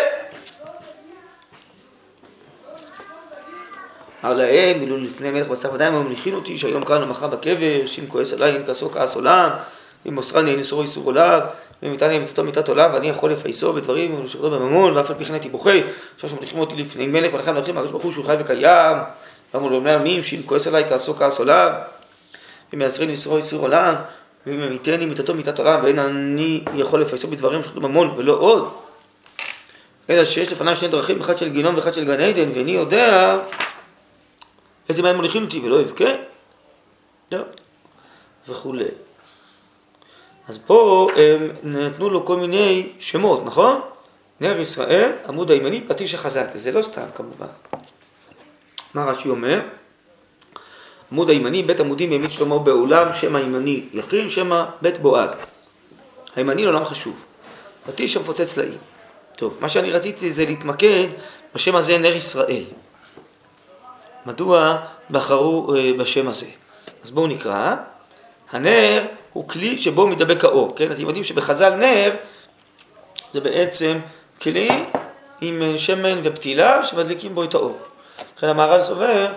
אמר 4.27 4.37
להם, 4.37 4.81
אילו 4.81 4.97
לפני 4.97 5.31
מלך 5.31 5.47
בשר 5.47 5.73
ודם, 5.73 5.93
הם 5.93 6.05
מניחים 6.05 6.35
אותי 6.35 6.57
שהיום 6.57 6.83
כאן 6.83 7.03
ומחר 7.03 7.27
בקבר, 7.27 7.85
שאם 7.85 8.03
כועס 8.07 8.33
עליי 8.33 8.55
אין 8.55 8.65
כעסו 8.65 8.89
כעס 8.89 9.15
עולם, 9.15 9.49
אם 10.07 10.15
מוסרני 10.15 10.49
אין 10.51 10.59
איסורו 10.59 10.81
איסור 10.81 11.05
עולם, 11.05 11.39
ואם 11.83 11.93
יתן 11.93 12.17
מיתתו 12.17 12.43
מיתת 12.43 12.69
עולם, 12.69 12.89
ואני 12.93 13.09
יכול 13.09 13.31
לפייסו 13.31 13.73
בדברים 13.73 14.19
ולשחררו 14.19 14.49
בממון, 14.49 14.97
ואף 14.97 15.09
על 15.09 15.15
פי 15.17 15.25
כן 15.25 15.33
הייתי 15.33 15.49
בוכה, 15.49 15.71
עכשיו 16.15 16.29
שמניחים 16.29 16.59
אותי 16.59 16.75
לפני 16.75 17.07
מלך 17.07 17.33
ולכן 17.33 17.53
מלכים, 17.53 17.77
הקדוש 17.77 17.91
ברוך 17.91 18.03
הוא 18.03 18.11
שהוא 18.11 18.25
חי 18.25 18.35
וקיים, 18.39 18.97
ואמרו 19.53 19.69
לו 19.69 19.81
בני 19.81 19.93
עמים, 19.93 20.23
שאם 20.23 20.41
כועס 20.45 20.67
עליי 20.67 20.85
כעסו 20.89 21.15
כעס 21.15 21.39
עולם, 21.39 21.71
ואם 22.73 22.81
יעשרני 22.81 23.11
איסורו 23.11 23.37
איסור 23.37 23.61
עולם, 23.61 23.95
ואם 24.47 24.63
ימיתני 24.63 25.05
מיתתו 25.05 25.33
מיתת 25.33 25.59
עולם, 25.59 25.79
ואין 25.83 25.99
אני 25.99 26.63
יכול 26.75 27.01
לפייסו 27.01 27.27
בדברים 27.27 27.63
שלחו 27.63 27.79
ממון 27.79 28.13
ולא 28.17 28.33
עוד. 28.33 28.69
אלא 30.09 30.25
שיש 30.25 30.51
לפניו 30.51 30.75
שני 30.75 30.87
דרכים, 30.87 31.19
אחד 31.21 31.37
של 31.37 31.49
גיהנום 31.49 31.75
ואחד 31.75 31.93
של 31.93 32.05
גן 32.05 32.19
עדן, 32.19 32.49
ואיני 32.53 32.71
יודע 32.71 33.37
איזה 34.89 35.01
מים 35.01 35.15
מוליכים 35.15 35.43
אותי 35.43 35.59
ולא 35.59 35.81
אבכה, 35.81 36.05
לא, 37.31 37.39
וכולי. 38.47 38.85
אז 40.47 40.57
פה 40.57 41.09
הם 41.15 41.49
נתנו 41.63 42.09
לו 42.09 42.25
כל 42.25 42.35
מיני 42.35 42.89
שמות, 42.99 43.45
נכון? 43.45 43.81
נר 44.39 44.59
ישראל, 44.59 45.11
עמוד 45.27 45.51
הימני, 45.51 45.81
פטיש 45.87 46.13
החזק, 46.13 46.47
וזה 46.53 46.71
לא 46.71 46.81
סתם 46.81 47.05
כמובן. 47.15 47.47
מה 48.93 49.05
רש"י 49.05 49.29
אומר? 49.29 49.61
עמוד 51.11 51.29
הימני, 51.29 51.63
בית 51.63 51.79
עמודים 51.79 52.11
ימין 52.11 52.29
שלמה 52.29 52.59
בעולם, 52.59 53.13
שם 53.13 53.35
הימני 53.35 53.83
יכין, 53.93 54.29
שם 54.29 54.65
בית 54.81 54.97
בועז. 54.97 55.35
הימני 56.35 56.65
לעולם 56.65 56.85
חשוב. 56.85 57.25
פטיש 57.85 58.17
המפוצץ 58.17 58.43
סלעים. 58.43 58.77
טוב, 59.37 59.57
מה 59.61 59.69
שאני 59.69 59.91
רציתי 59.91 60.31
זה 60.31 60.45
להתמקד 60.45 61.07
בשם 61.55 61.75
הזה 61.75 61.97
נר 61.97 62.15
ישראל. 62.15 62.63
מדוע 64.27 64.77
בחרו 65.11 65.75
אה, 65.75 65.91
בשם 65.97 66.27
הזה? 66.27 66.45
אז 67.03 67.11
בואו 67.11 67.27
נקרא. 67.27 67.75
הנר 68.51 69.05
הוא 69.33 69.47
כלי 69.47 69.77
שבו 69.77 70.07
מדבק 70.07 70.43
האור, 70.43 70.75
כן? 70.75 70.91
אתם 70.91 71.01
יודעים 71.01 71.23
שבחז"ל 71.23 71.75
נר 71.75 72.11
זה 73.33 73.41
בעצם 73.41 73.99
כלי 74.41 74.69
עם 75.41 75.63
אה, 75.63 75.77
שמן 75.77 76.19
ופתילה 76.23 76.83
שמדליקים 76.83 77.35
בו 77.35 77.43
את 77.43 77.53
האור. 77.53 77.77
לכן 78.37 78.47
המהר"ל 78.47 78.81
סובר 78.81 79.27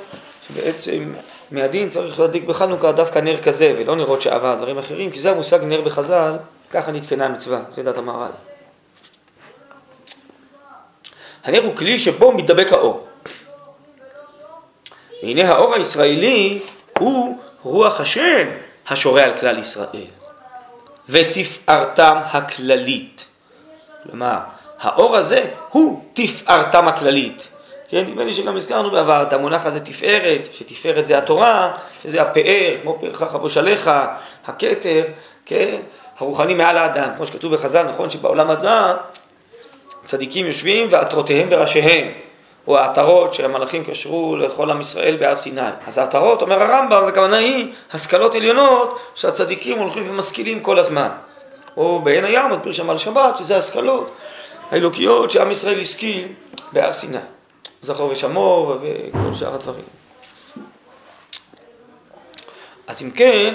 שבעצם 0.48 1.12
מהדין 1.50 1.88
צריך 1.88 2.20
להדליק 2.20 2.44
בחנוכה 2.44 2.92
דווקא 2.92 3.18
נר 3.18 3.42
כזה 3.42 3.74
ולא 3.78 3.96
נרות 3.96 4.20
שעבר, 4.20 4.54
דברים 4.54 4.78
אחרים, 4.78 5.10
כי 5.10 5.20
זה 5.20 5.30
המושג 5.30 5.64
נר 5.64 5.80
בחז"ל, 5.80 6.36
ככה 6.70 6.92
נתקנה 6.92 7.26
המצווה, 7.26 7.60
זה 7.70 7.82
דת 7.82 7.98
המהר"ל. 7.98 8.30
הנר 11.44 11.64
הוא 11.64 11.76
כלי 11.76 11.98
שבו 11.98 12.32
מתדבק 12.32 12.72
האור. 12.72 13.09
והנה 15.30 15.48
האור 15.48 15.74
הישראלי 15.74 16.58
הוא 16.98 17.38
רוח 17.62 18.00
השם 18.00 18.48
השורה 18.88 19.22
על 19.22 19.32
כלל 19.40 19.58
ישראל, 19.58 20.10
ותפארתם 21.08 22.16
הכללית. 22.24 23.26
כלומר, 24.02 24.36
האור 24.80 25.16
הזה 25.16 25.44
הוא 25.68 26.04
תפארתם 26.12 26.88
הכללית. 26.88 27.50
כן, 27.88 28.04
נדמה 28.06 28.24
לי 28.24 28.32
שגם 28.32 28.56
הזכרנו 28.56 28.90
בעבר 28.90 29.22
את 29.22 29.32
המונח 29.32 29.66
הזה 29.66 29.80
תפארת, 29.80 30.48
שתפארת 30.52 31.06
זה 31.06 31.18
התורה, 31.18 31.76
שזה 32.02 32.22
הפאר, 32.22 32.74
כמו 32.82 32.98
פארך 33.00 33.22
חבוש 33.22 33.56
עליך, 33.56 33.90
הכתר, 34.46 35.04
כן, 35.46 35.80
הרוחני 36.18 36.54
מעל 36.54 36.78
האדם, 36.78 37.08
כמו 37.16 37.26
שכתוב 37.26 37.54
בחז"ל, 37.54 37.82
נכון 37.82 38.10
שבעולם 38.10 38.50
הזה 38.50 38.68
צדיקים 40.02 40.46
יושבים 40.46 40.86
ועטרותיהם 40.90 41.50
בראשיהם. 41.50 42.29
או 42.70 42.78
העטרות 42.78 43.34
שהמלאכים 43.34 43.84
קשרו 43.84 44.36
לכל 44.36 44.70
עם 44.70 44.80
ישראל 44.80 45.16
בהר 45.16 45.36
סיני. 45.36 45.60
אז 45.86 45.98
העטרות, 45.98 46.42
אומר 46.42 46.62
הרמב"ם, 46.62 47.02
זה 47.04 47.12
כוונה 47.12 47.36
היא 47.36 47.72
השכלות 47.92 48.34
עליונות 48.34 49.00
שהצדיקים 49.14 49.78
הולכים 49.78 50.10
ומשכילים 50.10 50.60
כל 50.60 50.78
הזמן. 50.78 51.08
או 51.76 52.00
בעין 52.00 52.24
הים, 52.24 52.50
מסביר 52.50 52.72
שם 52.72 52.90
על 52.90 52.98
שבת, 52.98 53.36
שזה 53.36 53.56
השכלות 53.56 54.10
האלוקיות 54.70 55.30
שעם 55.30 55.50
ישראל 55.50 55.80
השכיל 55.80 56.28
בהר 56.72 56.92
סיני. 56.92 57.18
זכור 57.80 58.10
ושמור 58.10 58.76
וכל 58.82 59.34
שאר 59.34 59.54
הדברים. 59.54 59.84
אז 62.86 63.02
אם 63.02 63.10
כן, 63.10 63.54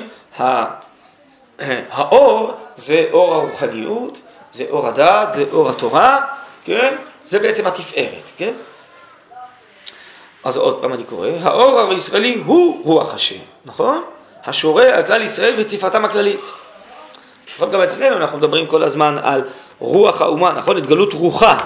האור 1.92 2.54
זה 2.76 3.06
אור 3.12 3.34
הרוחניות, 3.34 4.22
זה 4.52 4.66
אור 4.70 4.88
הדת, 4.88 5.32
זה 5.32 5.46
אור 5.52 5.70
התורה, 5.70 6.26
כן? 6.66 6.96
זה 7.26 7.40
בעצם 7.40 7.68
התפארת, 7.68 8.32
כן? 8.38 8.54
אז 10.46 10.58
עוד 10.58 10.82
פעם 10.82 10.94
אני 10.94 11.04
קורא, 11.04 11.30
האור 11.42 11.80
הישראלי 11.80 12.42
הוא 12.46 12.82
רוח 12.84 13.14
השם, 13.14 13.40
נכון? 13.66 14.04
השורה 14.46 14.84
על 14.84 15.06
כלל 15.06 15.22
ישראל 15.22 15.56
ותפארתם 15.58 16.06
הכללית. 16.06 16.42
נכון, 17.56 17.72
גם 17.72 17.82
אצלנו 17.82 18.18
אנחנו 18.18 18.38
מדברים 18.38 18.68
כל 18.68 18.84
הזמן 18.84 19.16
על 19.24 19.42
רוח 19.80 20.22
האומה, 20.22 20.52
נכון? 20.52 20.78
התגלות 20.78 21.14
רוחה. 21.14 21.58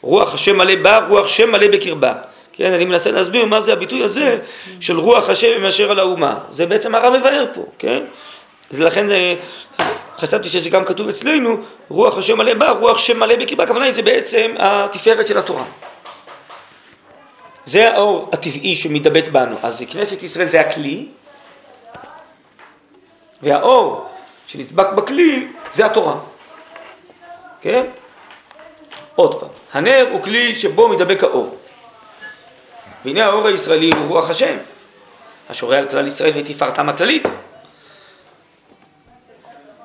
רוח 0.00 0.34
השם 0.34 0.58
מלא 0.58 0.74
בה, 0.82 1.06
רוח 1.08 1.28
שם 1.28 1.52
מלא 1.52 1.68
בקרבה. 1.68 2.12
כן, 2.52 2.72
אני 2.72 2.84
מנסה 2.84 3.10
להסביר 3.10 3.46
מה 3.46 3.60
זה 3.60 3.72
הביטוי 3.72 4.02
הזה 4.02 4.38
של 4.80 4.98
רוח 4.98 5.28
השם 5.28 5.62
מאשר 5.62 5.90
על 5.90 5.98
האומה. 5.98 6.38
זה 6.50 6.66
בעצם 6.66 6.94
הרב 6.94 7.16
מבאר 7.18 7.44
פה, 7.54 7.64
כן? 7.78 8.02
לכן 8.70 9.06
זה, 9.06 9.34
חשבתי 10.18 10.48
שזה 10.48 10.70
גם 10.70 10.84
כתוב 10.84 11.08
אצלנו, 11.08 11.56
רוח 11.88 12.18
השם 12.18 12.38
מלא 12.38 12.54
בה, 12.54 12.70
רוח 12.70 12.98
שם 12.98 13.20
מלא 13.20 13.36
בקרבה, 13.36 13.64
הכוונה 13.64 13.84
היא 13.84 13.92
זה 13.92 14.02
בעצם 14.02 14.54
התפארת 14.58 15.26
של 15.26 15.38
התורה. 15.38 15.64
זה 17.68 17.92
האור 17.92 18.30
הטבעי 18.32 18.76
שמדבק 18.76 19.24
בנו. 19.32 19.56
אז 19.62 19.84
כנסת 19.90 20.22
ישראל 20.22 20.46
זה 20.46 20.60
הכלי, 20.60 21.08
והאור 23.42 24.08
שנדבק 24.46 24.92
בכלי 24.92 25.48
זה 25.72 25.86
התורה. 25.86 26.16
כן? 27.60 27.86
עוד 29.14 29.40
פעם, 29.40 29.48
הנר 29.72 30.06
הוא 30.12 30.22
כלי 30.22 30.54
שבו 30.58 30.88
מדבק 30.88 31.22
האור. 31.22 31.56
והנה 33.04 33.24
האור 33.24 33.46
הישראלי 33.46 33.90
הוא 33.96 34.08
רוח 34.08 34.30
השם, 34.30 34.56
השורה 35.48 35.78
על 35.78 35.88
כלל 35.88 36.06
ישראל 36.06 36.32
ותפארתם 36.34 36.88
הכללית. 36.88 37.26
אני 37.26 37.34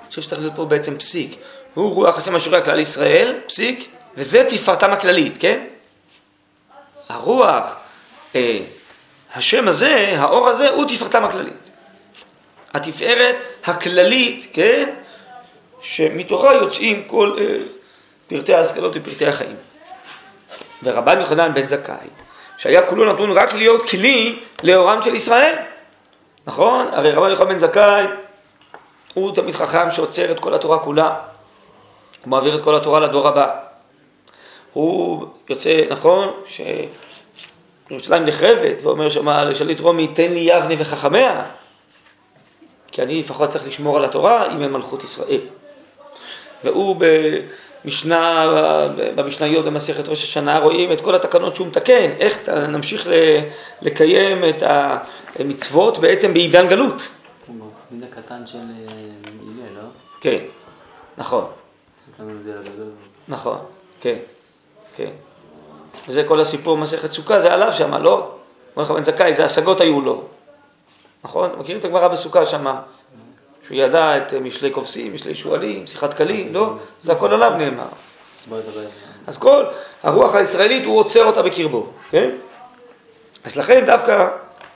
חושב 0.09 0.21
שצריך 0.21 0.41
להיות 0.41 0.55
פה 0.55 0.65
בעצם 0.65 0.97
פסיק. 0.97 1.35
הוא 1.73 1.93
רוח 1.93 2.17
השם 2.17 2.35
השורה 2.35 2.57
על 2.57 2.63
כלל 2.63 2.79
ישראל, 2.79 3.39
פסיק, 3.47 3.87
וזה 4.15 4.45
תפארתם 4.49 4.91
הכללית, 4.91 5.37
כן? 5.37 5.63
הרוח, 7.13 7.75
אה, 8.35 8.59
השם 9.35 9.67
הזה, 9.67 10.15
האור 10.17 10.47
הזה, 10.47 10.69
הוא 10.69 10.85
תפארתם 10.87 11.25
הכללית. 11.25 11.69
התפארת 12.73 13.35
הכללית, 13.65 14.47
כן, 14.53 14.89
שמתוכה 15.81 16.53
יוצאים 16.53 17.03
כל 17.07 17.35
אה, 17.39 17.57
פרטי 18.27 18.53
ההשכלות 18.53 18.93
ופרטי 18.95 19.27
החיים. 19.27 19.55
ורבן 20.83 21.19
יוחנן 21.19 21.53
בן 21.53 21.65
זכאי, 21.65 22.07
שהיה 22.57 22.87
כולו 22.87 23.13
נתון 23.13 23.31
רק 23.31 23.53
להיות 23.53 23.89
כלי 23.89 24.39
לאורם 24.63 25.01
של 25.01 25.15
ישראל. 25.15 25.55
נכון? 26.45 26.87
הרי 26.91 27.11
רבן 27.11 27.29
יוחנן 27.29 27.47
בן 27.47 27.57
זכאי 27.57 28.05
הוא 29.13 29.35
תמיד 29.35 29.55
חכם 29.55 29.91
שעוצר 29.91 30.31
את 30.31 30.39
כל 30.39 30.53
התורה 30.53 30.79
כולה. 30.79 31.15
הוא 32.21 32.31
מעביר 32.31 32.55
את 32.55 32.63
כל 32.63 32.75
התורה 32.75 32.99
לדור 32.99 33.27
הבא. 33.27 33.72
הוא 34.73 35.25
יוצא, 35.49 35.81
נכון, 35.89 36.33
שירושלים 37.89 38.25
נחרבת, 38.25 38.81
ואומר 38.81 39.09
שמה 39.09 39.43
לשליט 39.43 39.79
רומי, 39.79 40.07
תן 40.07 40.31
לי 40.31 40.39
יבנה 40.39 40.73
וחכמיה, 40.77 41.45
כי 42.91 43.01
אני 43.01 43.19
לפחות 43.19 43.49
צריך 43.49 43.67
לשמור 43.67 43.97
על 43.97 44.05
התורה 44.05 44.53
אם 44.55 44.63
אין 44.63 44.71
מלכות 44.71 45.03
ישראל. 45.03 45.41
והוא 46.63 46.95
במשנה, 47.85 48.47
במשניות 49.15 49.65
במסכת 49.65 50.09
ראש 50.09 50.23
השנה 50.23 50.59
רואים 50.59 50.91
את 50.91 51.01
כל 51.01 51.15
התקנות 51.15 51.55
שהוא 51.55 51.67
מתקן, 51.67 52.09
איך 52.19 52.49
נמשיך 52.49 53.07
לקיים 53.81 54.49
את 54.49 54.63
המצוות 55.39 55.99
בעצם 55.99 56.33
בעידן 56.33 56.67
גלות. 56.67 57.07
בן 57.91 58.03
הקטן 58.03 58.47
של 58.47 58.57
הלל, 58.57 59.75
לא? 59.75 59.81
כן, 60.21 60.39
נכון. 61.17 61.45
נכון, 63.27 63.57
כן. 64.01 64.15
כן. 64.95 65.09
וזה 66.07 66.23
כל 66.23 66.39
הסיפור 66.39 66.77
מסכת 66.77 67.11
סוכה, 67.11 67.39
זה 67.39 67.53
עליו 67.53 67.73
שם, 67.73 67.93
לא? 67.93 68.31
אומר 68.75 68.85
לך 68.85 68.91
בן 68.91 69.03
זכאי, 69.03 69.25
איזה 69.25 69.45
השגות 69.45 69.81
היו 69.81 70.01
לו. 70.01 70.23
נכון? 71.23 71.49
מכירים 71.57 71.79
את 71.79 71.85
הגמרא 71.85 72.07
בסוכה 72.07 72.45
שמה? 72.45 72.81
שהוא 73.67 73.77
ידע 73.77 74.17
את 74.17 74.33
משלי 74.33 74.73
כובסים, 74.73 75.13
משלי 75.13 75.35
שועלים, 75.35 75.87
שיחת 75.87 76.13
קלים, 76.13 76.53
לא? 76.53 76.73
זה 76.99 77.11
הכל 77.11 77.33
עליו 77.33 77.53
נאמר. 77.57 77.87
אז 79.27 79.37
כל 79.37 79.65
הרוח 80.03 80.35
הישראלית, 80.35 80.85
הוא 80.85 80.99
עוצר 80.99 81.25
אותה 81.25 81.41
בקרבו, 81.41 81.87
כן? 82.11 82.29
אז 83.43 83.55
לכן 83.55 83.85
דווקא 83.85 84.27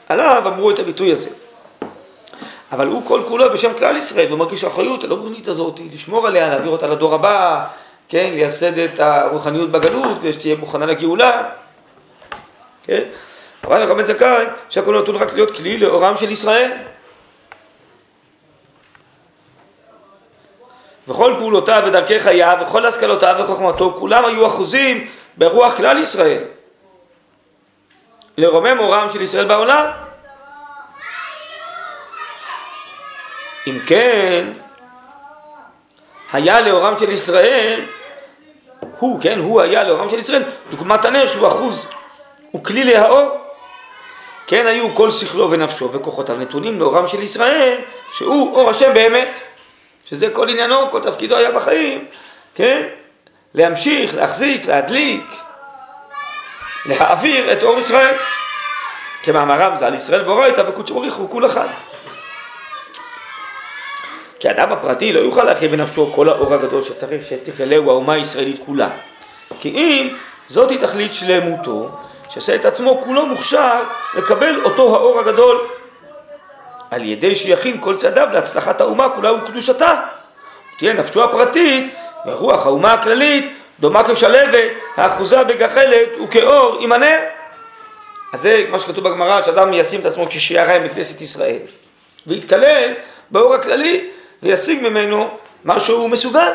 עליו 0.09 0.43
אמרו 0.45 0.71
את 0.71 0.79
הביטוי 0.79 1.11
הזה. 1.11 1.29
אבל 2.71 2.87
הוא 2.87 3.01
כל 3.07 3.21
כולו 3.27 3.53
בשם 3.53 3.71
כלל 3.79 3.97
ישראל, 3.97 4.25
והוא 4.27 4.39
מרגיש 4.39 4.63
אחריות 4.63 5.03
הלא 5.03 5.15
ברונית 5.15 5.47
הזאת, 5.47 5.79
לשמור 5.93 6.27
עליה, 6.27 6.49
להעביר 6.49 6.71
אותה 6.71 6.87
לדור 6.87 7.15
הבא, 7.15 7.67
כן, 8.09 8.29
לייסד 8.33 8.79
את 8.79 8.99
הרוחניות 8.99 9.71
בגלות, 9.71 10.19
כדי 10.19 10.31
שתהיה 10.31 10.55
מוכנה 10.55 10.85
לגאולה, 10.85 11.49
כן? 12.83 13.03
אבל 13.63 13.93
בן 13.93 14.03
זכאי, 14.03 14.45
שהכל 14.69 15.01
נתון 15.01 15.15
רק 15.15 15.33
להיות 15.33 15.57
כלי 15.57 15.77
לאורם 15.77 16.17
של 16.17 16.31
ישראל. 16.31 16.71
וכל 21.07 21.33
פעולותיו 21.37 21.83
ודרכי 21.85 22.19
חייו 22.19 22.57
וכל 22.61 22.85
השכלותיו 22.85 23.35
וחוכמתו, 23.39 23.93
כולם 23.97 24.25
היו 24.25 24.47
אחוזים 24.47 25.07
ברוח 25.37 25.77
כלל 25.77 25.97
ישראל. 25.97 26.43
לרומם 28.37 28.79
אורם 28.79 29.07
של 29.13 29.21
ישראל 29.21 29.45
בעולם. 29.45 29.85
אם 33.67 33.79
כן, 33.87 34.47
היה 36.33 36.61
לאורם 36.61 36.97
של 36.97 37.11
ישראל, 37.11 37.85
הוא, 38.99 39.21
כן, 39.21 39.39
הוא 39.39 39.61
היה 39.61 39.83
לאורם 39.83 40.09
של 40.09 40.19
ישראל, 40.19 40.43
דוגמת 40.71 41.05
הנר 41.05 41.27
שהוא 41.27 41.47
אחוז, 41.47 41.87
הוא 42.51 42.63
כלי 42.63 42.83
להאור. 42.83 43.29
כן 44.47 44.67
היו 44.67 44.95
כל 44.95 45.11
שכלו 45.11 45.51
ונפשו 45.51 45.91
וכוחותיו 45.91 46.37
נתונים 46.37 46.79
לאורם 46.79 47.07
של 47.07 47.21
ישראל, 47.21 47.77
שהוא 48.11 48.55
אור 48.55 48.69
השם 48.69 48.93
באמת, 48.93 49.41
שזה 50.05 50.29
כל 50.29 50.49
עניינו, 50.49 50.91
כל 50.91 51.01
תפקידו 51.01 51.35
היה 51.35 51.51
בחיים, 51.51 52.05
כן? 52.55 52.87
להמשיך, 53.53 54.15
להחזיק, 54.15 54.65
להדליק, 54.65 55.25
להעביר 56.85 57.53
את 57.53 57.63
אור 57.63 57.79
ישראל. 57.79 58.15
כמאמרם 59.23 59.75
זה 59.75 59.87
על 59.87 59.93
ישראל 59.93 60.21
ואורייתא 60.21 60.63
וקודשו 60.67 60.95
בריחו 60.95 61.29
כול 61.29 61.45
אחד. 61.45 61.67
כי 64.39 64.49
האדם 64.49 64.71
הפרטי 64.71 65.13
לא 65.13 65.19
יוכל 65.19 65.43
להכיל 65.43 65.71
בנפשו 65.71 66.11
כל 66.15 66.29
האור 66.29 66.53
הגדול 66.53 66.81
שצריך 66.81 67.25
שתכללהו 67.25 67.89
האומה 67.89 68.13
הישראלית 68.13 68.61
כולה. 68.65 68.89
כי 69.59 69.69
אם 69.69 70.15
זאתי 70.47 70.77
תכלית 70.77 71.13
שלמותו, 71.13 71.89
שעשה 72.29 72.55
את 72.55 72.65
עצמו 72.65 73.01
כולו 73.03 73.25
מוכשר 73.25 73.83
לקבל 74.13 74.61
אותו 74.63 74.95
האור 74.95 75.19
הגדול 75.19 75.67
על 76.91 77.05
ידי 77.05 77.35
שיכין 77.35 77.77
כל 77.79 77.95
צעדיו 77.95 78.27
להצלחת 78.33 78.81
האומה 78.81 79.09
כולה 79.09 79.33
וקדושתה. 79.33 80.01
תהיה 80.79 80.93
נפשו 80.93 81.23
הפרטית 81.23 81.93
ורוח 82.25 82.65
האומה 82.65 82.93
הכללית 82.93 83.53
דומה 83.79 84.13
כשלבת 84.13 84.71
האחוזה 84.97 85.43
בגחלת 85.43 86.07
וכאור 86.23 86.77
עם 86.81 86.91
הנר. 86.91 87.19
אז 88.33 88.41
זה 88.41 88.65
מה 88.69 88.79
שכתוב 88.79 89.03
בגמרא, 89.03 89.41
שאדם 89.41 89.73
ישים 89.73 89.99
את 89.99 90.05
עצמו 90.05 90.25
כשיעריים 90.29 90.83
בכנסת 90.83 91.21
ישראל 91.21 91.59
ויתקלל 92.27 92.93
באור 93.31 93.55
הכללי 93.55 94.09
וישיג 94.43 94.87
ממנו 94.87 95.29
מה 95.63 95.79
שהוא 95.79 96.09
מסוגל. 96.09 96.53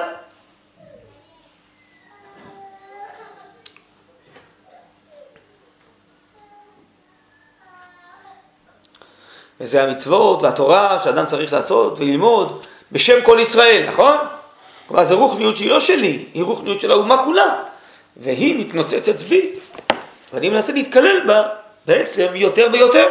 וזה 9.61 9.83
המצוות 9.83 10.43
והתורה 10.43 10.99
שאדם 11.05 11.27
צריך 11.27 11.53
לעשות 11.53 12.01
וללמוד 12.01 12.63
בשם 12.93 13.25
כל 13.25 13.39
ישראל, 13.41 13.89
נכון? 13.89 14.17
כלומר 14.89 15.05
זו 15.05 15.19
רוחניות 15.19 15.57
שהיא 15.57 15.71
לא 15.71 15.81
שלי, 15.81 16.25
היא 16.35 16.43
רוחניות 16.43 16.81
של 16.81 16.91
האומה 16.91 17.25
כולה 17.25 17.63
והיא 18.17 18.61
מתנוצצת 18.61 19.23
בי 19.23 19.51
ואני 20.33 20.49
מנסה 20.49 20.73
להתקלל 20.73 21.27
בה 21.27 21.43
בעצם 21.87 22.27
יותר 22.35 22.69
ויותר. 22.73 23.07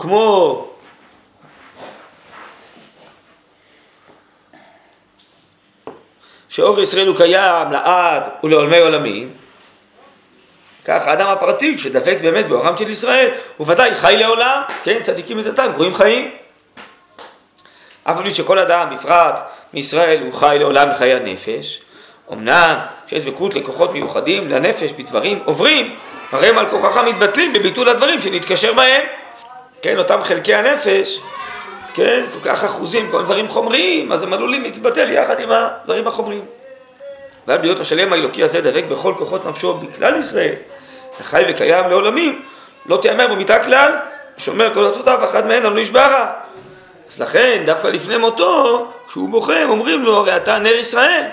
וכמו 0.00 0.68
שאור 6.48 6.80
ישראל 6.80 7.06
הוא 7.06 7.16
קיים 7.16 7.72
לעד 7.72 8.22
ולעולמי 8.44 8.78
עולמים, 8.78 9.30
כך 10.84 11.06
האדם 11.06 11.26
הפרטי 11.26 11.78
שדבק 11.78 12.16
באמת 12.22 12.48
באורם 12.48 12.76
של 12.76 12.90
ישראל, 12.90 13.28
הוא 13.56 13.66
ודאי 13.70 13.94
חי 13.94 14.16
לעולם, 14.18 14.62
כן, 14.84 15.00
צדיקים 15.00 15.38
ודתם, 15.38 15.72
קרואים 15.74 15.94
חיים. 15.94 16.30
אף 18.04 18.16
על 18.16 18.22
פי 18.22 18.34
שכל 18.34 18.58
אדם, 18.58 18.94
בפרט 18.94 19.40
מישראל, 19.72 20.22
הוא 20.22 20.32
חי 20.32 20.56
לעולם 20.60 20.90
בחיי 20.90 21.14
הנפש, 21.14 21.80
אמנם 22.32 22.78
שיש 23.06 23.26
דבקות 23.26 23.54
לכוחות 23.54 23.92
מיוחדים 23.92 24.48
לנפש 24.48 24.92
בדברים 24.92 25.42
עוברים, 25.44 25.96
הרי 26.32 26.48
הם 26.48 26.58
על 26.58 26.68
כוחך 26.68 26.96
מתבטלים 26.96 27.52
בביטול 27.52 27.88
הדברים 27.88 28.20
שנתקשר 28.20 28.72
בהם. 28.72 29.19
כן, 29.82 29.98
אותם 29.98 30.20
חלקי 30.22 30.54
הנפש, 30.54 31.20
כן, 31.94 32.24
כל 32.32 32.38
כך 32.42 32.64
אחוזים, 32.64 33.10
כל 33.10 33.22
דברים 33.22 33.48
חומריים, 33.48 34.12
אז 34.12 34.22
הם 34.22 34.32
עלולים 34.32 34.62
להתבטל 34.62 35.10
יחד 35.10 35.40
עם 35.40 35.50
הדברים 35.52 36.06
החומריים. 36.06 36.44
ועל 37.46 37.58
בהיות 37.58 37.80
השלם 37.80 38.12
האלוקי 38.12 38.42
הזה 38.42 38.60
דבק 38.60 38.84
בכל 38.84 39.14
כוחות 39.18 39.46
נפשו 39.46 39.74
בכלל 39.74 40.16
ישראל, 40.16 40.54
וחי 41.20 41.42
וקיים 41.48 41.90
לעולמים, 41.90 42.42
לא 42.86 42.96
תיאמר 42.96 43.26
במיתה 43.26 43.64
כלל, 43.64 43.92
שומר 44.38 44.74
כל 44.74 44.84
אותותיו, 44.84 45.24
אחת 45.24 45.44
מהן 45.44 45.66
עלו 45.66 45.76
נשברה. 45.76 46.32
אז 47.08 47.20
לכן, 47.20 47.62
דווקא 47.66 47.88
לפני 47.88 48.16
מותו, 48.16 48.86
כשהוא 49.08 49.28
בוכה, 49.28 49.64
אומרים 49.64 50.02
לו, 50.04 50.16
הרי 50.16 50.36
אתה 50.36 50.58
נר 50.58 50.74
ישראל. 50.74 51.26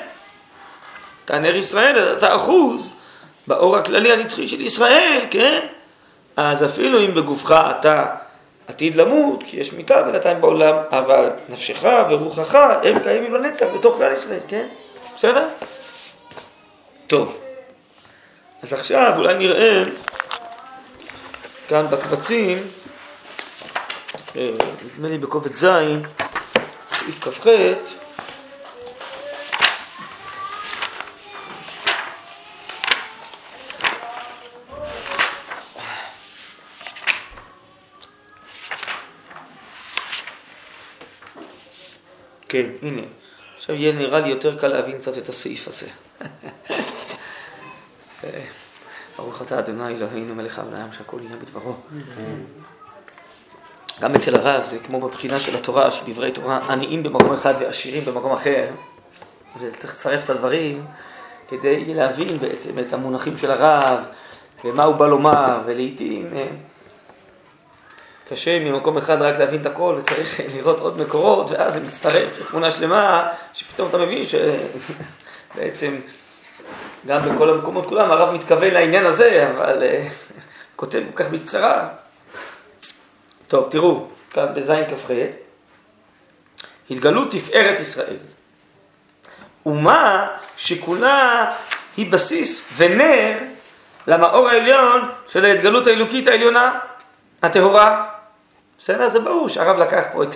אתה 1.25 1.39
נר 1.39 1.55
ישראל, 1.55 2.13
אתה 2.17 2.35
אחוז 2.35 2.91
באור 3.47 3.77
הכללי 3.77 4.11
הנצחי 4.11 4.47
של 4.47 4.61
ישראל, 4.61 5.19
כן? 5.29 5.59
אז 6.37 6.65
אפילו 6.65 6.99
אם 6.99 7.15
בגופך 7.15 7.51
אתה 7.79 8.05
עתיד 8.67 8.95
למות, 8.95 9.43
כי 9.45 9.57
יש 9.57 9.73
מיתה 9.73 10.03
בינתיים 10.03 10.41
בעולם, 10.41 10.75
אבל 10.89 11.29
נפשך 11.49 11.83
ורוחך 12.09 12.55
הם 12.83 12.99
קיימים 12.99 13.33
לנצח 13.33 13.65
בתוך 13.77 13.97
כלל 13.97 14.11
ישראל, 14.11 14.39
כן? 14.47 14.67
בסדר? 15.15 15.47
טוב. 17.07 17.37
אז 18.61 18.73
עכשיו 18.73 19.13
אולי 19.17 19.37
נראה 19.37 19.83
כאן 21.67 21.87
בקבצים, 21.91 22.57
אה, 24.35 24.49
נדמה 24.85 25.07
לי 25.09 25.17
בקובץ 25.17 25.55
ז', 25.55 25.67
סעיף 26.95 27.19
כ"ח, 27.21 27.47
כן, 42.49 42.65
הנה. 42.81 43.01
עכשיו 43.55 43.75
יהיה 43.75 43.93
נראה 43.93 44.19
לי 44.19 44.29
יותר 44.29 44.57
קל 44.59 44.67
להבין 44.67 44.97
קצת 44.97 45.17
את 45.17 45.29
הסעיף 45.29 45.67
הזה. 45.67 45.87
זה... 48.21 48.29
ברוך 49.17 49.41
אתה 49.41 49.59
אדוני 49.59 49.95
אלוהינו 49.95 50.35
מלך 50.35 50.59
העולם 50.59 50.93
שהכל 50.93 51.19
יהיה 51.23 51.35
בדברו. 51.35 51.75
גם 54.01 54.15
אצל 54.15 54.35
הרב 54.35 54.63
זה 54.63 54.77
כמו 54.79 55.01
בבחינה 55.01 55.39
של 55.39 55.57
התורה, 55.57 55.91
של 55.91 56.05
דברי 56.13 56.31
תורה, 56.31 56.59
עניים 56.69 57.03
במקום 57.03 57.33
אחד 57.33 57.53
ועשירים 57.59 58.05
במקום 58.05 58.33
אחר. 58.33 58.65
וצריך 59.59 59.93
לצרף 59.93 60.23
את 60.23 60.29
הדברים 60.29 60.85
כדי 61.47 61.93
להבין 61.93 62.27
בעצם 62.41 62.69
את 62.79 62.93
המונחים 62.93 63.37
של 63.37 63.51
הרב 63.51 63.99
ומה 64.65 64.83
הוא 64.83 64.95
בא 64.95 65.07
לומר, 65.07 65.61
ולעיתים 65.65 66.27
אה, 66.35 66.47
קשה 68.29 68.59
ממקום 68.59 68.97
אחד 68.97 69.21
רק 69.21 69.39
להבין 69.39 69.61
את 69.61 69.65
הכל 69.65 69.95
וצריך 69.97 70.39
לראות 70.55 70.79
עוד 70.79 70.97
מקורות 70.97 71.51
ואז 71.51 71.73
זה 71.73 71.79
מצטרף 71.79 72.39
לתמונה 72.39 72.71
שלמה 72.71 73.29
שפתאום 73.53 73.89
אתה 73.89 73.97
מבין 73.97 74.23
שבעצם 74.25 75.95
גם 77.07 77.21
בכל 77.21 77.49
המקומות 77.49 77.85
כולם 77.89 78.11
הרב 78.11 78.33
מתכוון 78.33 78.71
לעניין 78.73 79.05
הזה 79.05 79.49
אבל 79.49 79.79
uh, 79.81 80.11
כותב 80.75 81.03
כל 81.13 81.23
כך 81.23 81.29
בקצרה. 81.29 81.89
טוב 83.47 83.67
תראו 83.69 84.07
כאן 84.31 84.45
בזין 84.53 84.83
כ"ח 84.85 85.11
התגלות 86.91 87.31
תפארת 87.31 87.79
ישראל 87.79 88.17
אומה 89.65 90.27
שכולה 90.57 91.51
היא 91.97 92.11
בסיס 92.11 92.69
ונר 92.77 93.37
למאור 94.07 94.49
העליון 94.49 95.09
של 95.27 95.45
ההתגלות 95.45 95.87
האלוקית 95.87 96.27
העליונה 96.27 96.79
הטהורה 97.43 98.16
בסדר? 98.79 99.09
זה 99.09 99.19
ברור 99.19 99.49
שהרב 99.49 99.77
לקח 99.77 100.03
פה 100.13 100.23
את 100.23 100.35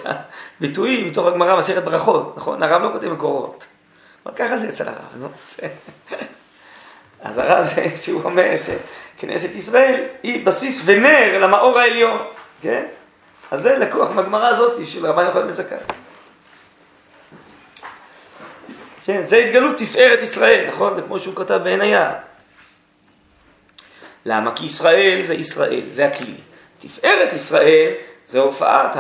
הביטויים 0.60 1.08
מתוך 1.08 1.28
הגמרא 1.28 1.58
מסכת 1.58 1.84
ברכות, 1.84 2.38
נכון? 2.38 2.64
הרב 2.64 2.82
לא 2.82 2.90
כותב 2.92 3.08
מקורות. 3.08 3.68
אבל 4.26 4.36
ככה 4.36 4.58
זה 4.58 4.68
אצל 4.68 4.88
הרב, 4.88 5.16
נו. 5.16 5.28
אז 7.22 7.38
הרב, 7.38 7.68
שהוא 8.04 8.24
אומר 8.24 8.56
שכנסת 8.58 9.56
ישראל 9.56 10.04
היא 10.24 10.46
בסיס 10.46 10.82
ונר 10.86 11.40
למאור 11.42 11.80
העליון, 11.80 12.18
כן? 12.62 12.86
אז 13.52 13.62
זה 13.62 13.78
לקוח 13.78 14.10
מהגמרא 14.12 14.48
הזאת 14.48 14.88
של 14.88 15.06
רבן 15.06 15.26
יוחנן 15.26 15.48
בן 15.48 15.54
זכאי. 15.54 15.78
כן, 19.06 19.22
זה 19.22 19.38
התגלות 19.38 19.78
תפארת 19.78 20.22
ישראל, 20.22 20.68
נכון? 20.68 20.94
זה 20.94 21.02
כמו 21.02 21.20
שהוא 21.20 21.36
כתב 21.36 21.60
בעין 21.64 21.82
היער. 21.82 22.14
למה? 24.26 24.56
כי 24.56 24.66
ישראל 24.66 25.22
זה 25.22 25.34
ישראל, 25.34 25.82
זה 25.88 26.06
הכלי. 26.06 26.36
תפארת 26.80 27.34
ישראל 27.34 27.94
זה 28.26 28.40
הופעת 28.40 28.96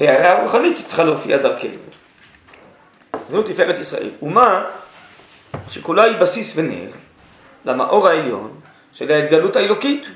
ההערה 0.00 0.32
הרוחנית 0.32 0.76
שצריכה 0.76 1.04
להופיע 1.04 1.36
דרכנו. 1.36 1.80
זו 3.16 3.42
תפארת 3.42 3.78
ישראל. 3.78 4.10
אומה 4.22 4.64
שכולה 5.70 6.02
היא 6.02 6.16
בסיס 6.16 6.52
ונר 6.56 6.90
למאור 7.64 8.08
העליון 8.08 8.60
של 8.92 9.12
ההתגלות 9.12 9.56
האלוקית. 9.56 10.06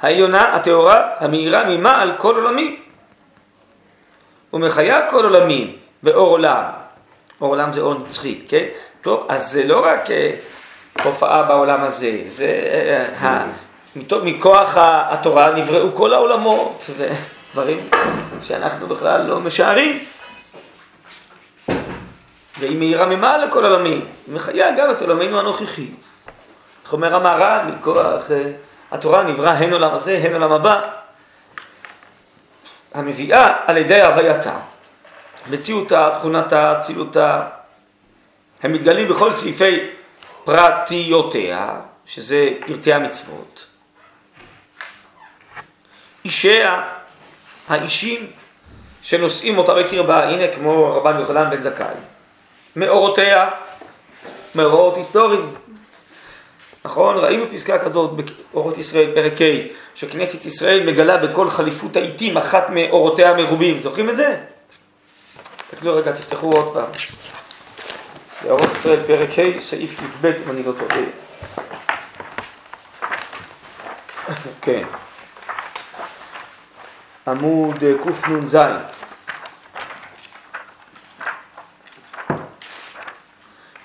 העליונה, 0.00 0.54
הטהורה, 0.54 1.10
המאירה 1.18 1.64
ממעל 1.68 2.12
כל 2.18 2.36
עולמים. 2.36 2.82
ומחיה 4.52 5.10
כל 5.10 5.24
עולמים 5.24 5.76
באור 6.02 6.28
עולם. 6.28 6.64
אור 7.40 7.50
עולם 7.50 7.72
זה 7.72 7.80
אור 7.80 7.94
נצחי, 7.94 8.40
כן? 8.48 8.64
טוב, 9.02 9.26
אז 9.28 9.52
זה 9.52 9.66
לא 9.66 9.84
רק 9.84 10.10
אה, 10.10 10.30
הופעה 11.02 11.42
בעולם 11.42 11.84
הזה, 11.84 12.18
זה 12.26 12.46
אה, 13.22 13.44
מכוח 14.22 14.74
התורה 14.76 15.52
נבראו 15.52 15.94
כל 15.94 16.14
העולמות, 16.14 16.90
ודברים 16.96 17.88
שאנחנו 18.42 18.86
בכלל 18.86 19.22
לא 19.22 19.40
משערים. 19.40 20.04
והיא 22.58 22.78
מאירה 22.78 23.06
ממעל 23.06 23.44
לכל 23.44 23.64
עולמים, 23.64 24.04
היא 24.26 24.34
מחיה 24.34 24.70
גם 24.76 24.90
את 24.90 25.02
עולמנו 25.02 25.38
הנוכחי. 25.38 25.86
איך 26.84 26.92
אומר 26.92 27.14
המהר"ל, 27.14 27.66
מכוח 27.66 28.30
אה, 28.30 28.50
התורה 28.90 29.22
נברא 29.22 29.50
הן 29.50 29.72
עולם 29.72 29.94
הזה, 29.94 30.20
הן 30.22 30.32
עולם 30.32 30.52
הבא, 30.52 30.80
המביאה 32.94 33.56
על 33.66 33.76
ידי 33.76 34.02
הווייתה, 34.02 34.56
מציאותה, 35.50 36.10
תכונתה, 36.18 36.78
אצילותה, 36.78 37.42
הם 38.62 38.72
מתגלים 38.72 39.08
בכל 39.08 39.32
סעיפי 39.32 39.80
פרטיותיה, 40.44 41.80
שזה 42.06 42.48
פרטי 42.66 42.92
המצוות. 42.92 43.66
אישיה, 46.24 46.82
האישים 47.68 48.26
שנושאים 49.02 49.58
אותה 49.58 49.74
בקרבה, 49.74 50.28
הנה 50.28 50.48
כמו 50.54 50.96
רבן 50.96 51.18
יוחנן 51.18 51.50
בן 51.50 51.60
זכאי. 51.60 51.94
מאורותיה, 52.76 53.50
מאורות 54.54 54.96
היסטוריים. 54.96 55.52
נכון? 56.84 57.16
ראינו 57.16 57.44
פסקה 57.52 57.78
כזאת 57.78 58.10
באורות 58.52 58.78
ישראל, 58.78 59.14
פרק 59.14 59.40
ה', 59.40 59.44
שכנסת 59.94 60.44
ישראל 60.44 60.86
מגלה 60.86 61.16
בכל 61.16 61.50
חליפות 61.50 61.96
העיתים 61.96 62.36
אחת 62.36 62.70
מאורותיה 62.70 63.30
המרובים. 63.30 63.80
זוכרים 63.80 64.10
את 64.10 64.16
זה? 64.16 64.36
תסתכלו 65.56 65.96
רגע, 65.96 66.12
תפתחו 66.12 66.52
עוד 66.52 66.74
פעם. 66.74 66.90
באורות 68.44 68.72
ישראל, 68.72 69.00
פרק 69.06 69.28
ה', 69.38 69.60
סעיף 69.60 69.92
י"ב, 69.92 70.26
אם 70.26 70.50
אני 70.50 70.62
לא 70.62 70.72
טועה. 70.72 71.00
כן. 74.62 74.82
עמוד 77.26 77.84
קנ"ז. 78.22 78.58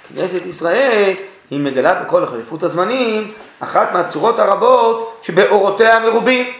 כנסת 0.09 0.45
ישראל 0.45 1.13
היא 1.49 1.59
מגלה 1.59 1.93
בכל 1.93 2.25
חליפות 2.25 2.63
הזמנים 2.63 3.31
אחת 3.59 3.93
מהצורות 3.93 4.39
הרבות 4.39 5.19
שבאורותיה 5.23 5.97
המרובים. 5.97 6.53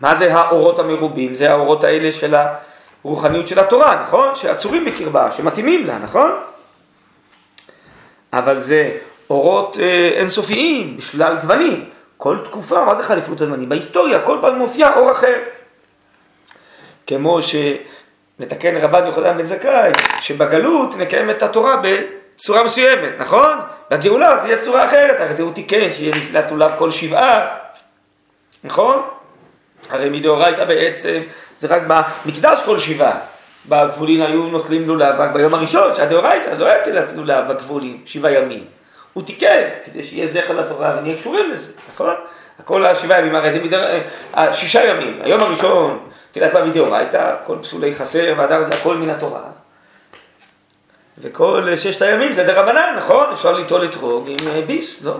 מה 0.00 0.14
זה 0.14 0.34
האורות 0.34 0.78
המרובים? 0.78 1.34
זה 1.34 1.50
האורות 1.50 1.84
האלה 1.84 2.12
של 2.12 2.34
הרוחניות 3.04 3.48
של 3.48 3.58
התורה, 3.58 4.02
נכון? 4.02 4.34
שעצורים 4.34 4.84
בקרבה, 4.84 5.32
שמתאימים 5.32 5.86
לה, 5.86 5.98
נכון? 5.98 6.30
אבל 8.38 8.60
זה 8.60 8.90
אורות 9.30 9.78
אה, 9.80 10.10
אינסופיים, 10.14 10.96
בשלל 10.96 11.36
גוונים. 11.40 11.90
כל 12.16 12.36
תקופה, 12.44 12.84
מה 12.84 12.94
זה 12.94 13.02
חליפות 13.02 13.40
הזמנים? 13.40 13.68
בהיסטוריה 13.68 14.20
כל 14.20 14.38
פעם 14.40 14.58
מופיע 14.58 14.92
אור 14.96 15.10
אחר. 15.10 15.38
כמו 17.06 17.38
שמתקן 17.42 18.76
רבן 18.76 19.06
יוחנן 19.06 19.38
בן 19.38 19.44
זכאי, 19.44 19.92
שבגלות 20.20 20.96
נקיים 20.96 21.30
את 21.30 21.42
התורה 21.42 21.76
בצורה 21.76 22.62
מסוימת, 22.62 23.12
נכון? 23.18 23.58
בגאולה 23.90 24.36
זה 24.36 24.48
יהיה 24.48 24.58
צורה 24.58 24.84
אחרת, 24.84 25.20
הרי 25.20 25.32
זה 25.32 25.42
הוא 25.42 25.52
תיקן, 25.52 25.92
שיהיה 25.92 26.14
נפילת 26.16 26.50
עולם 26.50 26.70
כל 26.78 26.90
שבעה, 26.90 27.56
נכון? 28.64 29.02
הרי 29.90 30.08
מדאורייתא 30.08 30.64
בעצם 30.64 31.22
זה 31.54 31.68
רק 31.68 31.82
במקדש 31.86 32.62
כל 32.62 32.78
שבעה. 32.78 33.18
בגבולין 33.68 34.22
היו 34.22 34.42
נוטלים 34.42 34.88
לולב 34.88 35.14
רק 35.18 35.30
ביום 35.30 35.54
הראשון, 35.54 35.94
שהדאורייתא 35.94 36.48
לא 36.48 36.66
היה 36.66 36.84
תלת 36.84 37.12
לולב 37.12 37.52
בגבולין, 37.52 38.02
שבעה 38.04 38.32
ימים. 38.32 38.64
הוא 39.12 39.22
תיקן, 39.22 39.68
כדי 39.84 40.02
שיהיה 40.02 40.26
זכר 40.26 40.52
לתורה 40.52 40.96
ונהיה 40.98 41.16
קשורים 41.16 41.50
לזה, 41.50 41.72
נכון? 41.94 42.14
כל 42.64 42.86
השבעה 42.86 43.18
ימים, 43.18 43.34
הרי 43.34 43.50
זה 43.50 43.62
מדר... 43.62 44.00
שישה 44.52 44.84
ימים, 44.84 45.18
היום 45.22 45.40
הראשון 45.40 45.98
תלת 46.30 46.54
לולב 46.54 46.66
מדאורייתא, 46.68 47.34
כל 47.44 47.56
פסולי 47.62 47.94
חסר 47.94 48.34
והדר 48.36 48.62
זה 48.62 48.74
הכל 48.74 48.96
מן 48.96 49.10
התורה. 49.10 49.42
וכל 51.18 51.76
ששת 51.76 52.02
הימים 52.02 52.32
זה 52.32 52.44
דרבנן, 52.44 52.94
נכון? 52.96 53.32
אפשר 53.32 53.52
ליטול 53.52 53.84
אתרוג 53.84 54.28
עם 54.28 54.48
אה, 54.48 54.62
ביס, 54.66 55.04
לא? 55.04 55.16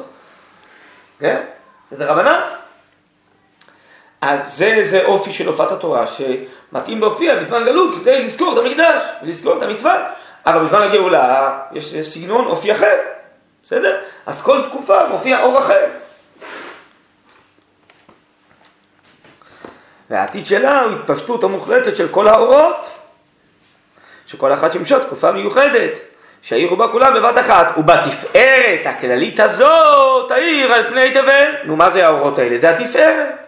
כן? 1.18 1.42
זה 1.90 1.96
דרבנן. 1.96 2.40
אז 4.20 4.56
זה, 4.58 4.78
זה 4.80 5.04
אופי 5.04 5.32
של 5.32 5.46
הופעת 5.46 5.72
התורה 5.72 6.04
שמתאים 6.74 7.00
להופיע 7.00 7.36
בזמן 7.36 7.64
גלות 7.64 7.94
כדי 7.94 8.22
לזכור 8.22 8.52
את 8.52 8.58
המקדש 8.58 9.02
ולזכור 9.22 9.58
את 9.58 9.62
המצווה. 9.62 10.10
אבל 10.46 10.64
בזמן 10.64 10.82
הגאולה 10.82 11.58
יש 11.72 11.94
סגנון 11.94 12.46
אופי 12.46 12.72
אחר, 12.72 12.96
בסדר? 13.62 14.00
אז 14.26 14.42
כל 14.42 14.62
תקופה 14.68 15.08
מופיע 15.08 15.42
אור 15.42 15.58
אחר. 15.58 15.86
והעתיד 20.10 20.46
שלה 20.46 20.80
הוא 20.80 20.92
התפשטות 20.92 21.44
המוחלטת 21.44 21.96
של 21.96 22.08
כל 22.08 22.28
האורות, 22.28 22.90
שכל 24.26 24.52
אחת 24.52 24.72
שימשה 24.72 25.00
תקופה 25.00 25.32
מיוחדת, 25.32 25.98
שהעירו 26.42 26.76
בה 26.76 26.88
כולם 26.88 27.14
בבת 27.14 27.38
אחת, 27.38 27.66
ובתפארת 27.78 28.86
הכללית 28.86 29.40
הזאת 29.40 30.30
העיר 30.30 30.72
על 30.72 30.88
פני 30.88 31.10
תבל. 31.10 31.52
נו, 31.64 31.76
מה 31.76 31.90
זה 31.90 32.06
האורות 32.06 32.38
האלה? 32.38 32.56
זה 32.56 32.70
התפארת. 32.70 33.43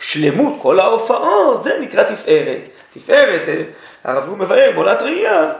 שלמות 0.00 0.54
כל 0.62 0.80
ההופעות, 0.80 1.62
זה 1.62 1.78
נקרא 1.80 2.02
תפארת. 2.02 2.68
תפארת, 2.90 3.48
אה, 3.48 3.62
הרב 4.04 4.28
הוא 4.28 4.38
מבאר 4.38 4.70
בעולת 4.74 5.02
ראייה, 5.02 5.52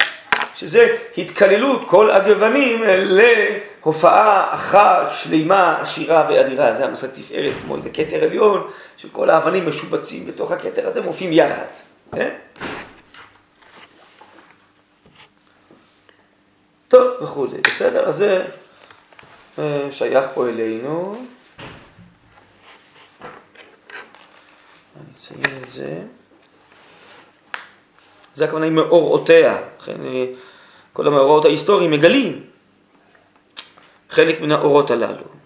שזה 0.54 0.96
התקללות 1.18 1.88
כל 1.88 2.10
הגוונים 2.10 2.82
להופעה 2.86 4.54
אחת, 4.54 5.10
שלמה, 5.10 5.80
עשירה 5.80 6.26
ואדירה. 6.28 6.74
זה 6.74 6.84
המושג 6.84 7.08
תפארת, 7.08 7.52
כמו 7.62 7.76
איזה 7.76 7.90
כתר 7.90 8.24
עליון, 8.24 8.66
שכל 8.96 9.30
האבנים 9.30 9.68
משובצים 9.68 10.26
בתוך 10.26 10.52
הכתר 10.52 10.86
הזה, 10.86 11.00
מופיעים 11.00 11.32
יחד. 11.32 11.66
כן? 12.14 12.34
טוב, 16.88 17.08
וכולי. 17.22 17.58
בסדר, 17.58 18.08
אז 18.08 18.16
זה 18.16 18.44
אה, 19.58 19.88
שייך 19.90 20.24
פה 20.34 20.48
אלינו. 20.48 21.24
אני 25.00 25.12
אציין 25.14 25.62
את 25.62 25.68
זה. 25.68 26.02
זה 28.34 28.44
הכוונה 28.44 28.66
עם 28.66 28.74
מאורעותיה, 28.74 29.58
לכן 29.80 30.06
אה, 30.06 30.26
כל 30.92 31.06
המאורעות 31.06 31.44
ההיסטוריים 31.44 31.90
מגלים 31.90 32.44
חלק 34.10 34.40
מן 34.40 34.52
האורות 34.52 34.90
הללו. 34.90 35.37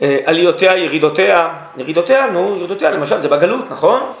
עליותיה, 0.00 0.76
ירידותיה, 0.76 1.58
ירידותיה, 1.76 2.26
נו, 2.26 2.56
ירידותיה, 2.56 2.90
למשל 2.90 3.18
זה 3.18 3.28
בגלות, 3.28 3.70
נכון? 3.70 4.12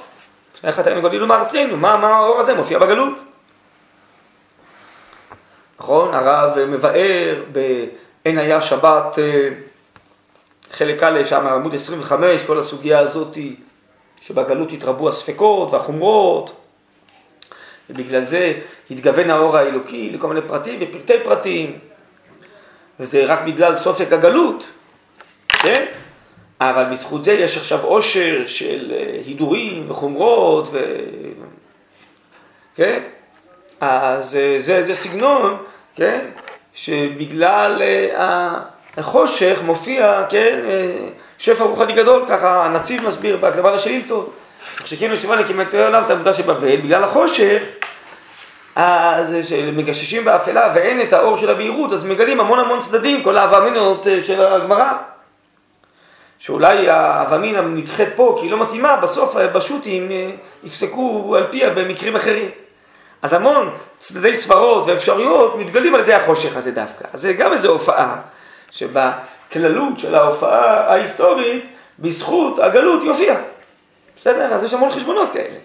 איך 0.64 0.80
אתם 0.80 1.00
גולילו 1.00 1.26
מארצנו, 1.26 1.76
מה, 1.76 1.96
מה 1.96 2.08
האור 2.08 2.40
הזה 2.40 2.54
מופיע 2.54 2.78
בגלות? 2.78 3.18
נכון? 5.78 6.14
הרב 6.14 6.64
מבאר 6.64 7.42
ב"אין 7.52 8.38
היה 8.38 8.60
שבת" 8.60 9.18
אה, 9.18 9.48
חלק 10.72 11.02
א', 11.02 11.24
שם 11.24 11.46
עמוד 11.46 11.74
25, 11.74 12.40
כל 12.46 12.58
הסוגיה 12.58 12.98
הזאת 12.98 13.38
שבגלות 14.20 14.72
התרבו 14.72 15.08
הספקות 15.08 15.70
והחומרות, 15.70 16.52
ובגלל 17.90 18.22
זה 18.22 18.52
התגוון 18.90 19.30
האור 19.30 19.56
האלוקי 19.56 20.10
לכל 20.12 20.28
מיני 20.28 20.48
פרטים 20.48 20.78
ופרטי 20.80 21.14
פרטים, 21.24 21.78
וזה 23.00 23.24
רק 23.24 23.40
בגלל 23.46 23.74
סופק 23.74 24.12
הגלות, 24.12 24.72
כן? 25.64 25.84
אבל 26.60 26.84
בזכות 26.84 27.24
זה 27.24 27.32
יש 27.32 27.56
עכשיו 27.56 27.80
עושר 27.82 28.42
של 28.46 28.92
אה, 28.94 29.18
הידורים 29.26 29.84
וחומרות, 29.88 30.68
ו... 30.72 30.96
כן? 32.76 33.02
אז 33.80 34.36
אה, 34.36 34.54
זה, 34.58 34.82
זה 34.82 34.94
סגנון, 34.94 35.56
כן? 35.94 36.26
שבגלל 36.74 37.82
אה, 37.82 38.54
החושך 38.96 39.60
מופיע, 39.64 40.22
כן? 40.28 40.58
שפע 41.38 41.64
רוחני 41.64 41.92
גדול, 41.92 42.24
ככה 42.28 42.66
הנציב 42.66 43.06
מסביר 43.06 43.36
בהקדמה 43.36 43.70
לשאילתות. 43.70 44.34
כשכאילו 44.82 45.16
שתבוא 45.16 45.34
לקימתי 45.34 45.84
עולם 45.84 46.04
תלמודה 46.06 46.34
של 46.34 46.42
בבל, 46.42 46.76
בגלל 46.76 47.04
החושך, 47.04 47.62
אז 48.76 49.34
מגששים 49.72 50.24
באפלה 50.24 50.72
ואין 50.74 51.00
את 51.00 51.12
האור 51.12 51.36
של 51.36 51.50
הבהירות, 51.50 51.92
אז 51.92 52.04
מגלים 52.04 52.40
המון 52.40 52.58
המון 52.58 52.78
צדדים, 52.78 53.22
כל 53.22 53.38
האבמינות 53.38 54.06
של 54.20 54.42
הגמרא. 54.42 54.92
שאולי 56.44 56.88
האבמין 56.88 57.56
נדחית 57.56 58.08
פה 58.14 58.36
כי 58.38 58.46
היא 58.46 58.50
לא 58.50 58.62
מתאימה, 58.62 58.96
בסוף 58.96 59.36
בשו"תים 59.36 60.10
אה, 60.10 60.30
יפסקו 60.64 61.34
על 61.36 61.46
פיה 61.50 61.70
במקרים 61.70 62.16
אחרים. 62.16 62.50
אז 63.22 63.32
המון 63.32 63.70
צדדי 63.98 64.34
סברות 64.34 64.86
ואפשרויות 64.86 65.56
מתגלים 65.56 65.94
על 65.94 66.00
ידי 66.00 66.14
החושך 66.14 66.56
הזה 66.56 66.70
דווקא. 66.70 67.04
אז 67.12 67.20
זה 67.20 67.32
גם 67.32 67.52
איזו 67.52 67.68
הופעה, 67.68 68.16
שבכללות 68.70 69.98
של 69.98 70.14
ההופעה 70.14 70.92
ההיסטורית, 70.92 71.68
בזכות 71.98 72.58
הגלות 72.58 73.02
היא 73.02 73.10
הופיעה. 73.10 73.36
בסדר? 74.16 74.54
אז 74.54 74.64
יש 74.64 74.74
המון 74.74 74.90
חשבונות 74.90 75.30
כאלה. 75.30 75.58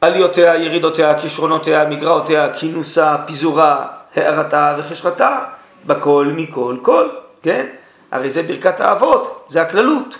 עליותיה, 0.00 0.56
ירידותיה, 0.56 1.18
כישרונותיה, 1.18 1.84
מגרעותיה, 1.84 2.52
כינוסה, 2.52 3.16
פיזורה, 3.26 3.86
הערתה 4.16 4.76
וחשכתה, 4.78 5.44
בכל 5.86 6.32
מכל 6.36 6.76
כל, 6.82 7.08
כן? 7.42 7.66
הרי 8.10 8.30
זה 8.30 8.42
ברכת 8.42 8.80
האבות, 8.80 9.44
זה 9.48 9.62
הכללות, 9.62 10.14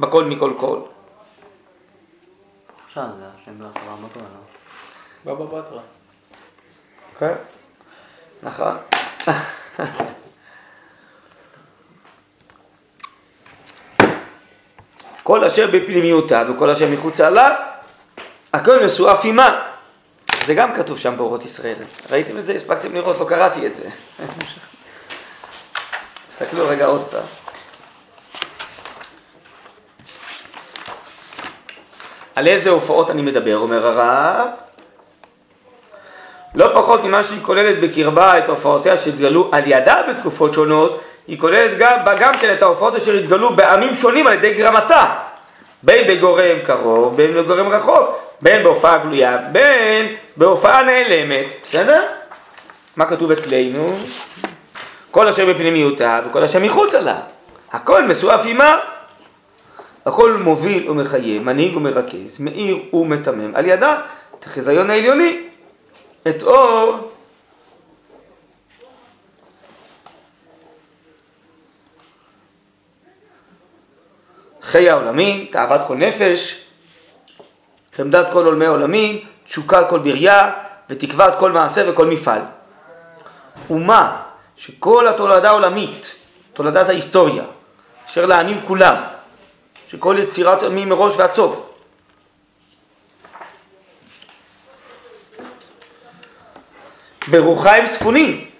בכל 0.00 0.24
מכל 0.24 0.52
כל. 0.56 0.78
זה 2.94 3.00
השם 3.34 3.62
לא? 3.62 3.68
בבא 5.26 5.44
בתרא. 5.44 5.80
כן, 7.18 7.34
נכון. 8.42 8.76
כל 15.22 15.44
אשר 15.44 15.66
בפנימיותה 15.66 16.42
וכל 16.50 16.70
אשר 16.70 16.88
מחוצה 16.88 17.30
לה, 17.30 17.56
הכל 18.52 18.84
מסועף 18.84 19.24
עימה. 19.24 19.69
זה 20.50 20.54
גם 20.54 20.74
כתוב 20.74 20.98
שם 20.98 21.16
באורות 21.16 21.44
ישראל. 21.44 21.74
ראיתם 22.10 22.38
את 22.38 22.46
זה? 22.46 22.54
הספקתם 22.54 22.94
לראות? 22.94 23.20
לא 23.20 23.24
קראתי 23.24 23.66
את 23.66 23.74
זה. 23.74 23.88
תסתכלו 26.28 26.68
רגע 26.68 26.86
עוד 26.86 27.04
פעם. 27.10 27.22
על 32.34 32.46
איזה 32.48 32.70
הופעות 32.70 33.10
אני 33.10 33.22
מדבר, 33.22 33.58
אומר 33.58 33.86
הרב? 33.86 34.48
לא 36.54 36.70
פחות 36.74 37.04
ממה 37.04 37.22
שהיא 37.22 37.42
כוללת 37.42 37.80
בקרבה 37.80 38.38
את 38.38 38.48
הופעותיה 38.48 38.96
שהתגלו 38.96 39.48
על 39.52 39.62
ידה 39.66 40.02
בתקופות 40.08 40.54
שונות, 40.54 41.00
היא 41.28 41.40
כוללת 41.40 41.78
גם, 41.78 42.04
בה 42.04 42.14
גם 42.14 42.36
כן 42.38 42.54
את 42.54 42.62
ההופעות 42.62 42.94
אשר 42.94 43.14
התגלו 43.14 43.56
בעמים 43.56 43.94
שונים 43.94 44.26
על 44.26 44.32
ידי 44.32 44.54
גרמתה, 44.54 45.16
בין 45.82 46.08
בגורם 46.08 46.58
קרוב, 46.64 47.16
בין 47.16 47.34
בגורם 47.34 47.68
רחוק, 47.68 48.29
בין 48.42 48.62
בהופעה 48.62 48.98
גלויה, 48.98 49.38
בין 49.52 50.16
בהופעה 50.36 50.82
נעלמת, 50.82 51.54
בסדר? 51.62 52.02
מה 52.96 53.06
כתוב 53.06 53.30
אצלנו? 53.30 53.86
כל 55.10 55.28
אשר 55.28 55.46
בפנימיותה 55.46 56.20
וכל 56.26 56.44
אשר 56.44 56.58
מחוצה 56.58 57.00
לה, 57.00 57.20
הכל 57.72 58.04
מסועף 58.04 58.44
עימה. 58.44 58.78
הכל 60.06 60.32
מוביל 60.32 60.90
ומחייב, 60.90 61.42
מנהיג 61.42 61.76
ומרכז, 61.76 62.40
מאיר 62.40 62.78
ומתמם, 62.92 63.54
על 63.54 63.66
ידה 63.66 64.02
את 64.38 64.44
החזיון 64.44 64.90
העליוני, 64.90 65.42
את 66.28 66.42
אור 66.42 67.10
חיי 74.62 74.90
העולמים, 74.90 75.46
תאוות 75.50 75.80
כל 75.86 75.96
נפש, 75.96 76.64
חמדת 78.00 78.32
כל 78.32 78.44
עולמי 78.44 78.66
עולמים, 78.66 79.18
תשוקה 79.44 79.84
כל 79.84 79.98
בריה 79.98 80.52
ותקוות 80.90 81.34
כל 81.38 81.52
מעשה 81.52 81.90
וכל 81.90 82.06
מפעל. 82.06 82.40
ומה 83.70 84.22
שכל 84.56 85.08
התולדה 85.08 85.48
העולמית, 85.48 86.14
תולדה 86.52 86.84
זה 86.84 86.92
ההיסטוריה, 86.92 87.44
אשר 88.06 88.26
לעמים 88.26 88.60
כולם, 88.66 88.94
שכל 89.90 90.16
יצירת 90.18 90.62
עמים 90.62 90.88
מראש 90.88 91.16
ועד 91.16 91.32
סוף. 91.32 91.66
ברוחה 97.28 97.76
הם 97.76 97.86
ספונים. 97.86 98.50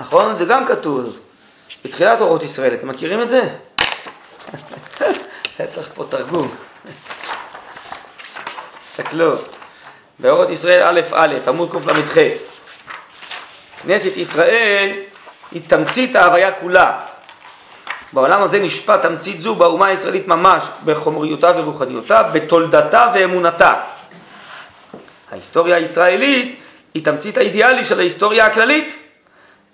נכון? 0.00 0.36
זה 0.36 0.44
גם 0.44 0.66
כתוב. 0.66 1.18
בתחילת 1.84 2.20
אורות 2.20 2.42
ישראל, 2.42 2.74
אתם 2.74 2.88
מכירים 2.88 3.22
את 3.22 3.28
זה? 3.28 3.48
היה 5.60 5.68
צריך 5.68 5.90
פה 5.94 6.04
תרגום. 6.08 6.48
תסתכלו, 8.80 9.32
באורות 10.18 10.50
ישראל 10.50 10.82
א' 10.82 11.00
א', 11.12 11.34
עמוד 11.48 11.70
קל"ח. 11.72 12.14
כנסת 13.82 14.16
ישראל 14.16 14.92
היא 15.52 15.62
תמצית 15.66 16.16
ההוויה 16.16 16.52
כולה. 16.52 17.00
בעולם 18.12 18.42
הזה 18.42 18.58
נשפט 18.58 19.02
תמצית 19.02 19.40
זו 19.40 19.54
באומה 19.54 19.86
הישראלית 19.86 20.28
ממש, 20.28 20.64
בחומריותה 20.84 21.52
ורוחניותה, 21.56 22.22
בתולדתה 22.22 23.12
ואמונתה. 23.14 23.74
ההיסטוריה 25.32 25.76
הישראלית 25.76 26.60
היא 26.94 27.04
תמצית 27.04 27.36
האידיאלי 27.36 27.84
של 27.84 27.98
ההיסטוריה 27.98 28.46
הכללית. 28.46 28.96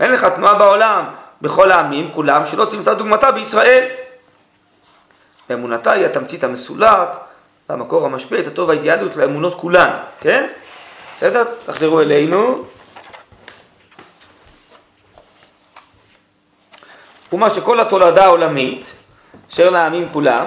אין 0.01 0.13
לך 0.13 0.25
תנועה 0.25 0.55
בעולם 0.55 1.05
בכל 1.43 1.71
העמים 1.71 2.11
כולם 2.13 2.43
שלא 2.51 2.65
תמצא 2.65 2.95
דוגמתה 2.95 3.31
בישראל. 3.31 4.06
ואמונתה 5.51 5.93
היא 5.93 6.07
התמצית 6.07 6.45
המסולעת 6.45 7.09
והמקור 7.69 8.05
המשפיע 8.05 8.41
את 8.41 8.47
הטוב 8.47 8.71
האידיאליות 8.71 9.17
לאמונות 9.17 9.61
כולן, 9.61 9.91
כן? 10.21 10.49
בסדר? 11.17 11.45
תחזרו 11.67 12.01
אלינו. 12.01 12.65
ומה 17.33 17.51
שכל 17.51 17.81
התולדה 17.81 18.25
העולמית, 18.25 18.93
אשר 19.53 19.71
לעמים 19.71 20.09
כולם, 20.13 20.47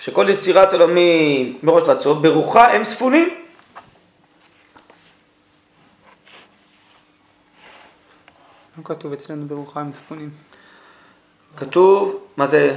שכל 0.00 0.26
יצירת 0.28 0.72
עולמי 0.72 1.58
מראש 1.62 1.88
ועד 1.88 2.00
סוף, 2.00 2.18
ברוחה 2.18 2.72
הם 2.72 2.84
ספונים. 2.84 3.28
לא 8.78 8.84
כתוב 8.84 9.12
אצלנו 9.12 9.46
ברוחה 9.46 9.80
הם 9.80 9.92
צפונים. 9.92 10.30
כתוב, 11.56 12.26
מה 12.36 12.46
זה, 12.46 12.76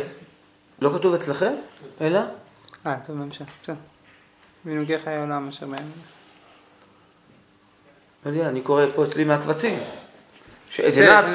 לא 0.79 0.89
כתוב 0.95 1.13
אצלכם? 1.13 1.53
אלא? 2.01 2.19
אה, 2.87 2.95
טוב, 3.05 3.17
בהמשך, 3.17 3.45
בסדר. 3.61 3.75
בנוגע 4.65 4.97
חיי 4.99 5.15
העולם 5.15 5.47
אשר 5.47 5.65
בהם. 5.65 5.87
לא 8.25 8.31
יודע, 8.31 8.49
אני 8.49 8.61
קורא 8.61 8.83
פה 8.95 9.03
אצלי 9.03 9.23
מהקבצים. 9.23 9.79
שעדנת, 10.69 11.25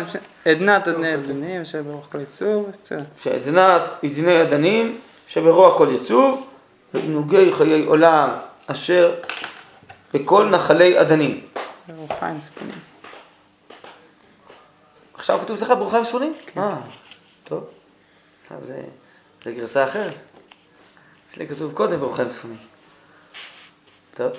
עדנת 0.44 0.88
עדני 0.88 1.12
עדנים 1.12 1.60
אשר 1.60 1.82
ברוח 1.82 2.06
כל 2.12 2.20
יצור, 2.20 2.70
בסדר. 2.84 3.02
שעדנת 3.18 3.82
עדני 4.04 4.40
עדנים 4.40 5.00
שברוח 5.28 5.78
כל 5.78 5.88
יצור, 5.94 6.46
ועינוגי 6.94 7.52
חיי 7.52 7.84
עולם 7.84 8.30
אשר 8.66 9.20
בכל 10.14 10.48
נחלי 10.48 10.98
עדנים. 10.98 11.46
ברוחה 11.88 12.26
הם 12.26 12.40
צפונים. 12.40 12.78
עכשיו 15.14 15.38
כתוב 15.38 15.56
אצלך 15.56 15.70
ברוכה 15.70 15.98
עם 15.98 16.04
צפונים? 16.04 16.34
אה, 16.56 16.76
טוב. 17.44 17.64
אז 18.50 18.72
זה- 19.44 19.50
זה 19.50 19.56
גרסה 19.56 19.84
אחרת. 19.88 20.14
אצלי 21.26 21.48
כתוב 21.48 21.72
קודם 21.74 22.00
ברוכה 22.00 22.22
עם 22.22 22.28
צפונים. 22.28 22.56
טוב. 24.14 24.32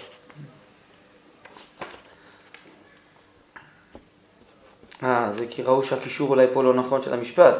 אה, 5.03 5.31
זה 5.31 5.45
כי 5.49 5.63
ראו 5.63 5.83
שהקישור 5.83 6.29
אולי 6.29 6.45
פה 6.53 6.63
לא 6.63 6.73
נכון 6.73 7.01
של 7.01 7.13
המשפט. 7.13 7.55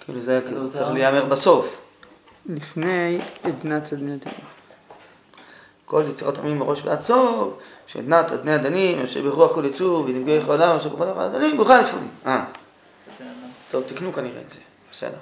כאילו 0.00 0.22
שזה 0.22 0.40
צריך 0.72 0.90
להיאמר 0.90 1.24
בסוף. 1.24 1.76
לפני 2.46 3.18
עדנת 3.42 3.92
עדנת. 3.92 4.24
כל 5.84 6.04
יצירות 6.10 6.38
עמים 6.38 6.58
מראש 6.58 6.84
ועד 6.84 7.00
סוף, 7.00 7.54
שעדנת 7.86 8.32
עדני 8.32 8.54
הדנים, 8.54 9.02
אשר 9.02 9.22
ברוח 9.22 9.52
כל 9.54 9.64
יצור, 9.64 10.04
ונפגעי 10.04 10.40
כל 10.44 10.62
העולם, 10.62 10.76
אשר 10.76 10.88
בכל 10.88 11.04
הדנים, 11.20 11.56
ברוכה 11.56 11.80
הצפונים. 11.80 12.08
אה, 12.26 12.44
טוב, 13.70 13.84
תקנו 13.86 14.12
כנראה 14.12 14.40
את 14.40 14.50
זה, 14.50 14.60
בסדר. 14.92 15.16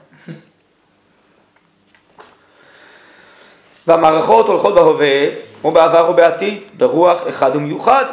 והמערכות 3.86 4.46
הולכות 4.46 4.74
בהווה, 4.74 5.28
או 5.64 5.70
בעבר 5.70 6.08
או 6.08 6.14
בעתיד, 6.14 6.62
ברוח 6.76 7.20
אחד 7.28 7.56
ומיוחד. 7.56 8.04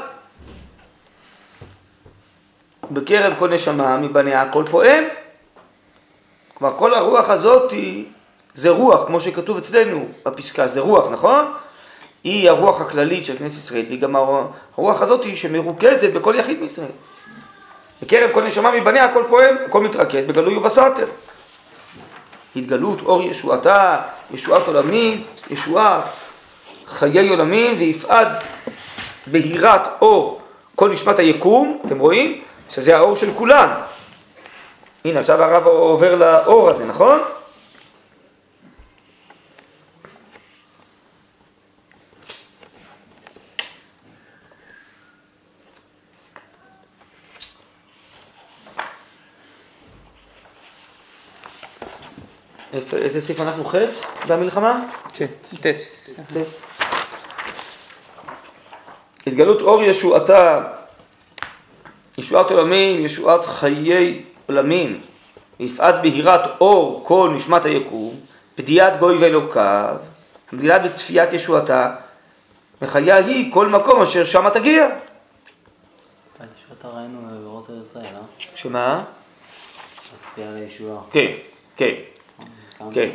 בקרב 2.92 3.34
כל 3.40 3.50
נשמה 3.50 3.98
מבניה 3.98 4.52
כל 4.52 4.64
פועם. 4.72 5.04
כלומר, 6.54 6.78
כל 6.78 6.94
הרוח 6.94 7.30
הזאת 7.30 7.72
היא, 7.72 8.06
זה 8.54 8.70
רוח, 8.70 9.08
כמו 9.08 9.22
שכתוב 9.22 9.58
אצלנו 9.58 10.08
בפסקה, 10.26 10.68
זה 10.68 10.80
רוח, 10.80 11.12
נכון? 11.12 11.54
היא 12.24 12.50
הרוח 12.50 12.82
הכללית 12.82 13.26
של 13.26 13.38
כנסת 13.38 13.58
ישראל, 13.58 13.86
והיא 13.88 14.02
גם 14.02 14.16
הרוח 14.16 15.02
הזאת 15.02 15.38
שמרוכזת 15.38 16.14
בכל 16.14 16.36
יחיד 16.38 16.62
מישראל. 16.62 16.92
בקרב 18.04 18.32
כל 18.32 18.44
נשמה 18.44 18.72
מבניה 18.72 19.06
הכל 19.06 19.24
פועם, 19.30 19.56
הכל 19.66 19.82
מתרכז 19.82 20.26
בגלוי 20.26 20.56
ובסתר. 20.58 21.08
התגלות 22.56 23.02
אור 23.02 23.24
ישועתה, 23.24 23.98
ישועת 24.34 24.68
עולמים, 24.68 25.24
ישועה 25.50 26.02
חיי 26.88 27.30
עולמים, 27.30 27.76
ויפעד 27.80 28.28
בהירת 29.28 29.82
אור 30.02 30.42
כל 30.76 30.90
נשמת 30.90 31.20
היקום, 31.20 31.82
אתם 31.86 32.00
רואים? 32.00 32.42
שזה 32.70 32.98
האור 32.98 33.16
של 33.16 33.34
כולם. 33.34 33.70
הנה, 35.06 35.20
עכשיו 35.20 35.44
הרב 35.44 35.66
עובר 35.68 36.16
לאור 36.16 36.70
הזה, 36.70 36.86
נכון? 36.86 37.22
איזה 52.74 53.22
סעיף 53.22 53.42
אנחנו 53.42 53.66
ח' 53.66 53.76
במלחמה? 54.28 54.86
כן, 55.14 55.26
ט'. 55.62 55.66
התגלות 59.28 59.62
אור 59.62 59.84
ישועתה, 59.84 60.64
ישועת 62.18 62.52
עולמים, 62.52 63.06
ישועת 63.06 63.46
חיי 63.46 64.24
עולמים, 64.48 65.02
יפעת 65.60 65.96
בהירת 66.02 66.62
אור 66.62 67.04
כל 67.06 67.34
נשמת 67.36 67.66
היקום, 67.66 68.20
פדיעת 68.56 69.00
גוי 69.00 69.18
ואלוקיו, 69.18 69.96
המדינה 70.52 70.80
בצפיית 70.80 71.34
ישועתה, 71.34 71.96
מחיה 72.82 73.16
היא 73.16 73.54
כל 73.54 73.68
מקום 73.68 74.02
אשר 74.02 74.26
שמה 74.26 74.50
תגיע. 74.50 74.88
ראינו 76.84 77.82
ישראל, 77.82 78.06
אה? 78.06 78.22
שמה? 78.56 79.04
הצפייה 80.16 80.52
לישועה. 80.52 81.02
כן, 81.12 81.32
כן. 81.76 81.94
כן. 82.94 83.10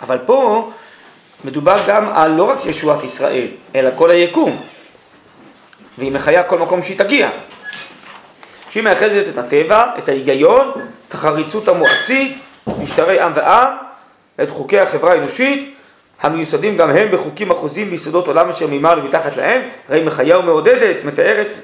אבל 0.00 0.18
פה 0.26 0.70
מדובר 1.44 1.76
גם 1.88 2.08
על 2.08 2.30
לא 2.30 2.50
רק 2.50 2.66
ישועת 2.66 3.04
ישראל, 3.04 3.46
אלא 3.74 3.90
כל 3.96 4.10
היקום. 4.10 4.62
והיא 5.98 6.12
מחיה 6.12 6.42
כל 6.42 6.58
מקום 6.58 6.82
שהיא 6.82 6.98
תגיע. 6.98 7.30
שהיא 8.70 8.84
מאחזת 8.84 9.24
את 9.32 9.38
הטבע, 9.38 9.86
את 9.98 10.08
ההיגיון, 10.08 10.72
את 11.08 11.14
החריצות 11.14 11.68
המועצית, 11.68 12.38
משטרי 12.82 13.20
עם 13.20 13.32
ועם, 13.34 13.68
את 14.42 14.50
חוקי 14.50 14.78
החברה 14.78 15.12
האנושית, 15.12 15.74
המיוסדים 16.22 16.76
גם 16.76 16.90
הם 16.90 17.10
בחוקים 17.12 17.50
החוזים 17.50 17.90
ביסודות 17.90 18.26
עולם 18.26 18.48
אשר 18.48 18.66
ממעל 18.66 18.98
ומתחת 18.98 19.36
להם, 19.36 19.62
הרי 19.88 20.02
מחיה 20.02 20.38
ומעודדת, 20.38 20.96
מתארת 21.04 21.56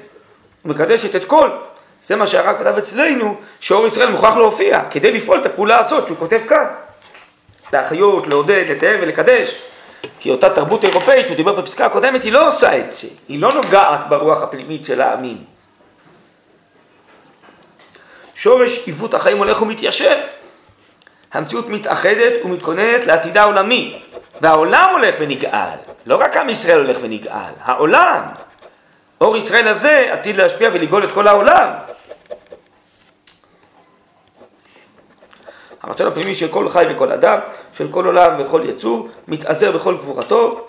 ומקדשת 0.65 1.15
את 1.15 1.25
כל. 1.25 1.49
זה 2.01 2.15
מה 2.15 2.27
שהרב 2.27 2.57
כתב 2.59 2.77
אצלנו, 2.77 3.35
שאור 3.59 3.87
ישראל 3.87 4.09
מוכרח 4.09 4.37
להופיע, 4.37 4.81
כדי 4.89 5.11
לפעול 5.11 5.39
את 5.39 5.45
הפעולה 5.45 5.79
הזאת 5.79 6.07
שהוא 6.07 6.17
כותב 6.17 6.39
כאן. 6.49 6.65
להחיות, 7.73 8.27
לעודד, 8.27 8.65
לתאר 8.69 8.97
ולקדש. 9.01 9.61
כי 10.19 10.31
אותה 10.31 10.49
תרבות 10.49 10.85
אירופאית 10.85 11.25
שהוא 11.25 11.37
דיבר 11.37 11.61
בפסקה 11.61 11.85
הקודמת, 11.85 12.23
היא 12.23 12.33
לא 12.33 12.47
עושה 12.47 12.77
את 12.77 12.93
זה. 12.93 13.07
היא 13.27 13.41
לא 13.41 13.53
נוגעת 13.53 14.09
ברוח 14.09 14.41
הפנימית 14.41 14.85
של 14.85 15.01
העמים. 15.01 15.37
שורש 18.35 18.87
עיוות 18.87 19.13
החיים 19.13 19.37
הולך 19.37 19.61
ומתיישר. 19.61 20.19
המציאות 21.33 21.69
מתאחדת 21.69 22.45
ומתכוננת 22.45 23.05
לעתידה 23.05 23.41
העולמי. 23.41 24.01
והעולם 24.41 24.89
הולך 24.91 25.15
ונגאל. 25.19 25.77
לא 26.05 26.15
רק 26.15 26.37
עם 26.37 26.49
ישראל 26.49 26.77
הולך 26.77 26.97
ונגאל, 27.01 27.53
העולם. 27.63 28.21
אור 29.21 29.37
ישראל 29.37 29.67
הזה 29.67 30.13
עתיד 30.13 30.37
להשפיע 30.37 30.69
ולגאול 30.73 31.03
את 31.03 31.11
כל 31.11 31.27
העולם. 31.27 31.69
הרצון 35.81 36.07
הפנימי 36.07 36.35
של 36.35 36.47
כל 36.47 36.69
חי 36.69 36.85
וכל 36.89 37.11
אדם, 37.11 37.39
של 37.77 37.91
כל 37.91 38.05
עולם 38.05 38.41
וכל 38.41 38.61
יצור, 38.65 39.09
מתעזר 39.27 39.71
בכל 39.71 39.97
גבורתו, 39.97 40.67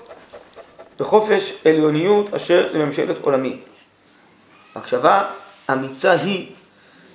בחופש 1.01 1.53
עליוניות 1.65 2.35
אשר 2.35 2.69
לממשלת 2.73 3.17
עולמי. 3.21 3.59
הקשבה 4.75 5.25
אמיצה 5.73 6.13
היא 6.13 6.53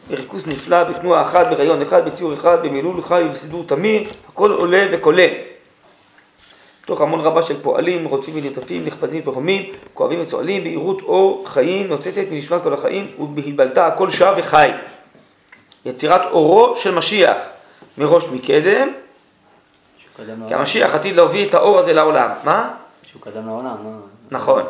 בריכוז 0.07 0.47
נפלא, 0.47 0.83
בתנועה 0.83 1.21
אחת, 1.21 1.47
ברעיון 1.47 1.81
אחד, 1.81 2.05
בציור 2.05 2.33
אחד, 2.33 2.57
במילול 2.63 3.01
חי 3.01 3.23
ובסידור 3.29 3.63
תמיר, 3.67 4.09
הכל 4.29 4.51
עולה 4.51 4.88
וכולל. 4.91 5.29
תוך 6.88 7.01
המון 7.01 7.19
רבה 7.19 7.41
של 7.41 7.61
פועלים, 7.61 8.05
רוצים 8.05 8.33
ונרטפים, 8.38 8.85
נחפזים 8.85 9.21
וחומים, 9.25 9.71
כואבים 9.93 10.21
וצועלים, 10.21 10.63
בהירות 10.63 11.01
אור 11.01 11.43
חיים 11.47 11.88
נוצצת 11.88 12.21
מנשמת 12.31 12.63
כל 12.63 12.73
החיים, 12.73 13.11
ובהתבלטה 13.19 13.88
הכל 13.88 14.09
שר 14.09 14.33
וחי. 14.38 14.71
יצירת 15.85 16.21
אורו 16.31 16.75
של 16.75 16.95
משיח, 16.95 17.38
מראש 17.97 18.23
מקדם. 18.23 18.89
כי 20.47 20.53
המשיח 20.53 20.95
עתיד 20.95 21.15
להביא 21.15 21.47
את 21.47 21.53
האור 21.53 21.79
הזה 21.79 21.93
לעולם. 21.93 22.29
מה? 22.43 22.73
שהוא 23.03 23.21
קדם 23.21 23.47
לעולם, 23.47 23.75
לא? 23.83 23.91
נכון, 24.31 24.63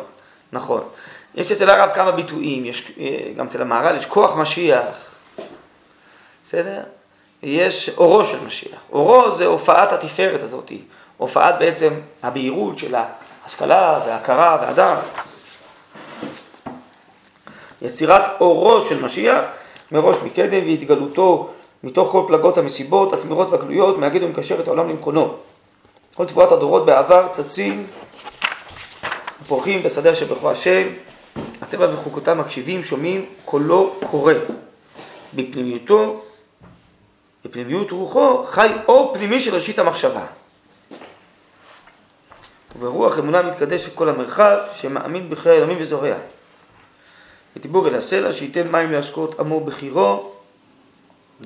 נכון. 0.52 0.80
יש 1.34 1.52
אצל 1.52 1.70
הרב 1.70 1.90
כמה 1.94 2.12
ביטויים, 2.12 2.64
יש, 2.64 2.92
אה, 3.00 3.32
גם 3.36 3.46
אצל 3.46 3.62
המהר"ל 3.62 3.96
יש 3.96 4.06
כוח 4.06 4.36
משיח, 4.36 5.14
בסדר? 6.42 6.80
יש 7.42 7.90
אורו 7.96 8.24
של 8.24 8.44
משיח. 8.46 8.80
אורו 8.92 9.30
זה 9.30 9.46
הופעת 9.46 9.92
התפארת 9.92 10.42
הזאת, 10.42 10.72
הופעת 11.18 11.54
בעצם 11.58 11.92
הבהירות 12.22 12.78
של 12.78 12.94
ההשכלה 12.94 14.00
וההכרה 14.06 14.58
והדעת. 14.60 14.98
יצירת 17.82 18.22
אורו 18.40 18.80
של 18.80 19.04
משיח 19.04 19.44
מראש 19.92 20.16
מקדם 20.24 20.66
והתגלותו 20.66 21.50
מתוך 21.84 22.12
כל 22.12 22.24
פלגות 22.26 22.58
המסיבות, 22.58 23.12
התמירות 23.12 23.50
והגלויות, 23.50 23.98
מאגד 23.98 24.22
ומקשר 24.22 24.60
את 24.60 24.68
העולם 24.68 24.88
למכונו. 24.88 25.34
כל 26.14 26.26
תבואת 26.26 26.52
הדורות 26.52 26.86
בעבר 26.86 27.28
צצים 27.32 27.86
ופורחים 29.42 29.82
בשדה 29.82 30.12
אשר 30.12 30.26
ברכו 30.26 30.50
השם, 30.50 30.88
הטבע 31.62 31.88
וחוקותיו 31.92 32.34
מקשיבים, 32.34 32.84
שומעים, 32.84 33.26
קולו 33.44 33.94
קורא. 34.10 34.34
בפנימיותו, 35.34 36.20
בפנימיות 37.44 37.90
רוחו, 37.90 38.44
חי 38.44 38.68
אור 38.88 39.14
פנימי 39.14 39.40
של 39.40 39.54
ראשית 39.54 39.78
המחשבה. 39.78 40.26
וברוח 42.76 43.18
אמונה 43.18 43.42
מתקדשת 43.42 43.94
כל 43.94 44.08
המרחב, 44.08 44.58
שמאמין 44.72 45.30
בחיי 45.30 45.58
הימים 45.58 45.76
וזורע. 45.80 46.14
ודיבור 47.56 47.88
אל 47.88 47.94
הסלע, 47.94 48.32
שייתן 48.32 48.72
מים 48.72 48.92
להשקות 48.92 49.40
עמו 49.40 49.60
בחירו, 49.60 50.32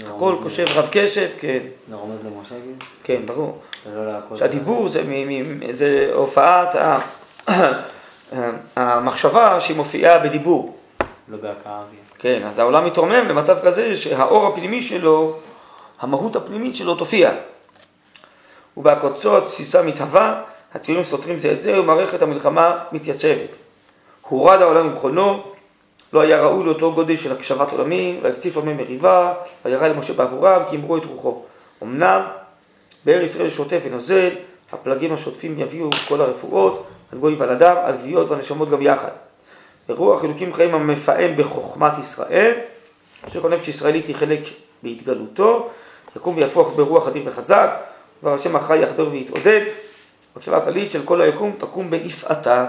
הכל 0.07 0.37
קושב 0.43 0.65
רב 0.75 0.89
קשב, 0.93 1.29
כן, 1.41 1.59
זה 1.89 1.97
רומז 1.97 2.27
למשה 2.27 2.49
כאילו? 2.49 2.77
כן, 3.05 3.23
ברור. 3.27 3.59
שהדיבור 4.37 4.89
זה, 4.89 5.03
זה 5.71 6.11
הופעת 6.15 6.69
המחשבה 8.77 9.61
שהיא 9.61 9.77
מופיעה 9.77 10.19
בדיבור. 10.19 10.77
לא 11.29 11.37
בהכאה. 11.37 11.83
כן, 12.19 12.43
אז 12.47 12.59
העולם 12.59 12.87
מתרומם 12.87 13.29
למצב 13.29 13.59
כזה 13.65 13.97
שהאור 13.97 14.47
הפנימי 14.47 14.83
שלו, 14.83 15.37
המהות 16.01 16.37
הפנימית 16.37 16.77
שלו 16.77 16.95
תופיע. 16.95 17.31
ובעקוצו 18.77 19.39
התסיסה 19.39 19.83
מתהווה, 19.83 20.43
הצירים 20.75 21.05
סותרים 21.05 21.39
זה 21.39 21.53
את 21.53 21.63
זה, 21.63 21.81
ומערכת 21.81 22.23
המלחמה 22.23 22.79
מתייצבת. 22.93 23.51
הורד 24.23 24.63
העולם 24.63 24.89
ממכונו, 24.89 25.43
לא 26.13 26.21
היה 26.21 26.43
ראוי 26.43 26.65
לאותו 26.65 26.93
גודל 26.93 27.17
של 27.17 27.33
הקשבת 27.33 27.73
עולמים, 27.73 28.19
והקציף 28.23 28.57
עמי 28.57 28.73
מריבה, 28.73 29.35
וירא 29.65 29.89
למשה 29.89 30.13
בעבורם, 30.13 30.63
כי 30.71 30.77
אמרו 30.77 30.97
את 30.97 31.05
רוחו. 31.05 31.43
אמנם, 31.83 32.23
באר 33.05 33.23
ישראל 33.23 33.51
שוטף 33.51 33.81
ונוזל, 33.85 34.29
הפלגים 34.73 35.15
השוטפים 35.15 35.61
יביאו 35.61 35.91
כל 36.09 36.21
הרפואות, 36.21 36.87
על 37.13 37.19
גוי 37.19 37.35
ועל 37.35 37.51
אדם, 37.51 37.77
על 37.85 37.97
גוויות 37.97 38.31
והנשמות 38.31 38.71
גם 38.71 38.83
יחד. 38.83 39.11
ברוח 39.89 40.25
אלוקים 40.25 40.55
חיים 40.55 40.75
המפעם 40.75 41.37
בחוכמת 41.37 41.99
ישראל, 41.99 42.53
אשר 43.29 43.41
כל 43.41 43.49
נפש 43.49 43.69
ישראלית 43.69 44.07
היא 44.07 44.17
חלק 44.17 44.41
בהתגלותו, 44.83 45.71
יקום 46.17 46.37
ויהפוך 46.37 46.73
ברוח 46.77 47.09
אדיר 47.09 47.23
וחזק, 47.27 47.71
דבר 48.23 48.35
השם 48.35 48.57
החי 48.57 48.79
יחדור 48.79 49.09
ויתעודד, 49.11 49.61
הקשבה 50.37 50.61
כללית 50.61 50.93
של 50.93 51.03
כל 51.05 51.21
היקום 51.21 51.53
תקום 51.59 51.91
ביפעתה, 51.91 52.67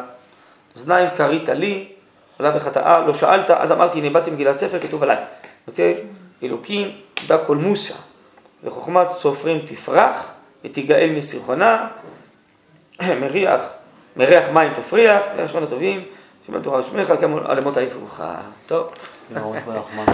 אוזניים 0.75 1.09
כרית 1.17 1.49
לי, 1.49 1.89
עולה 2.37 2.57
וחטאה, 2.57 3.07
לא 3.07 3.13
שאלת, 3.13 3.49
אז 3.49 3.71
אמרתי, 3.71 3.99
הנה 3.99 4.09
באתי 4.09 4.31
מגילת 4.31 4.57
ספר, 4.57 4.79
כתוב 4.79 5.03
עליי. 5.03 5.17
אוקיי? 5.67 5.95
אלוקים, 6.43 6.91
דע 7.27 7.37
כל 7.37 7.57
מוסה, 7.57 7.93
וחוכמת 8.63 9.07
סופרים 9.07 9.59
תפרח, 9.65 10.31
ותיגאל 10.65 11.09
מסרחונה, 11.17 11.87
מריח, 13.21 13.61
מריח 14.15 14.49
מים 14.53 14.73
תפריח, 14.73 15.21
מריח 15.35 15.51
שמונה 15.51 15.65
טובים, 15.65 16.03
שמע 16.47 16.59
תורה 16.59 16.79
ושמך, 16.79 17.13
כמו 17.19 17.37
על 17.45 17.57
אמות 17.57 17.77
יפרוך. 17.77 18.21
טוב, 18.65 18.91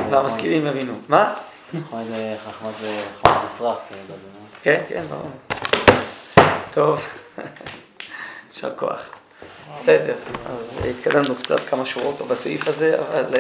והמשכילים 0.10 0.68
יבינו. 0.68 0.94
מה? 1.10 1.34
חכמת 1.72 2.06
זה 2.06 2.36
חכמת 2.46 2.74
זה 2.82 3.02
אסרח. 3.24 3.78
כאילו, 3.88 4.20
כן, 4.64 4.82
כן, 4.88 5.04
ברור. 5.10 5.30
טוב, 6.72 7.02
יישר 8.54 8.76
כוח. 8.76 9.10
בסדר, 9.74 10.16
אז 10.46 10.80
התקדמנו 10.90 11.36
קצת 11.36 11.60
כמה 11.70 11.86
שורות 11.86 12.28
בסעיף 12.28 12.68
הזה, 12.68 13.00
אבל... 13.00 13.36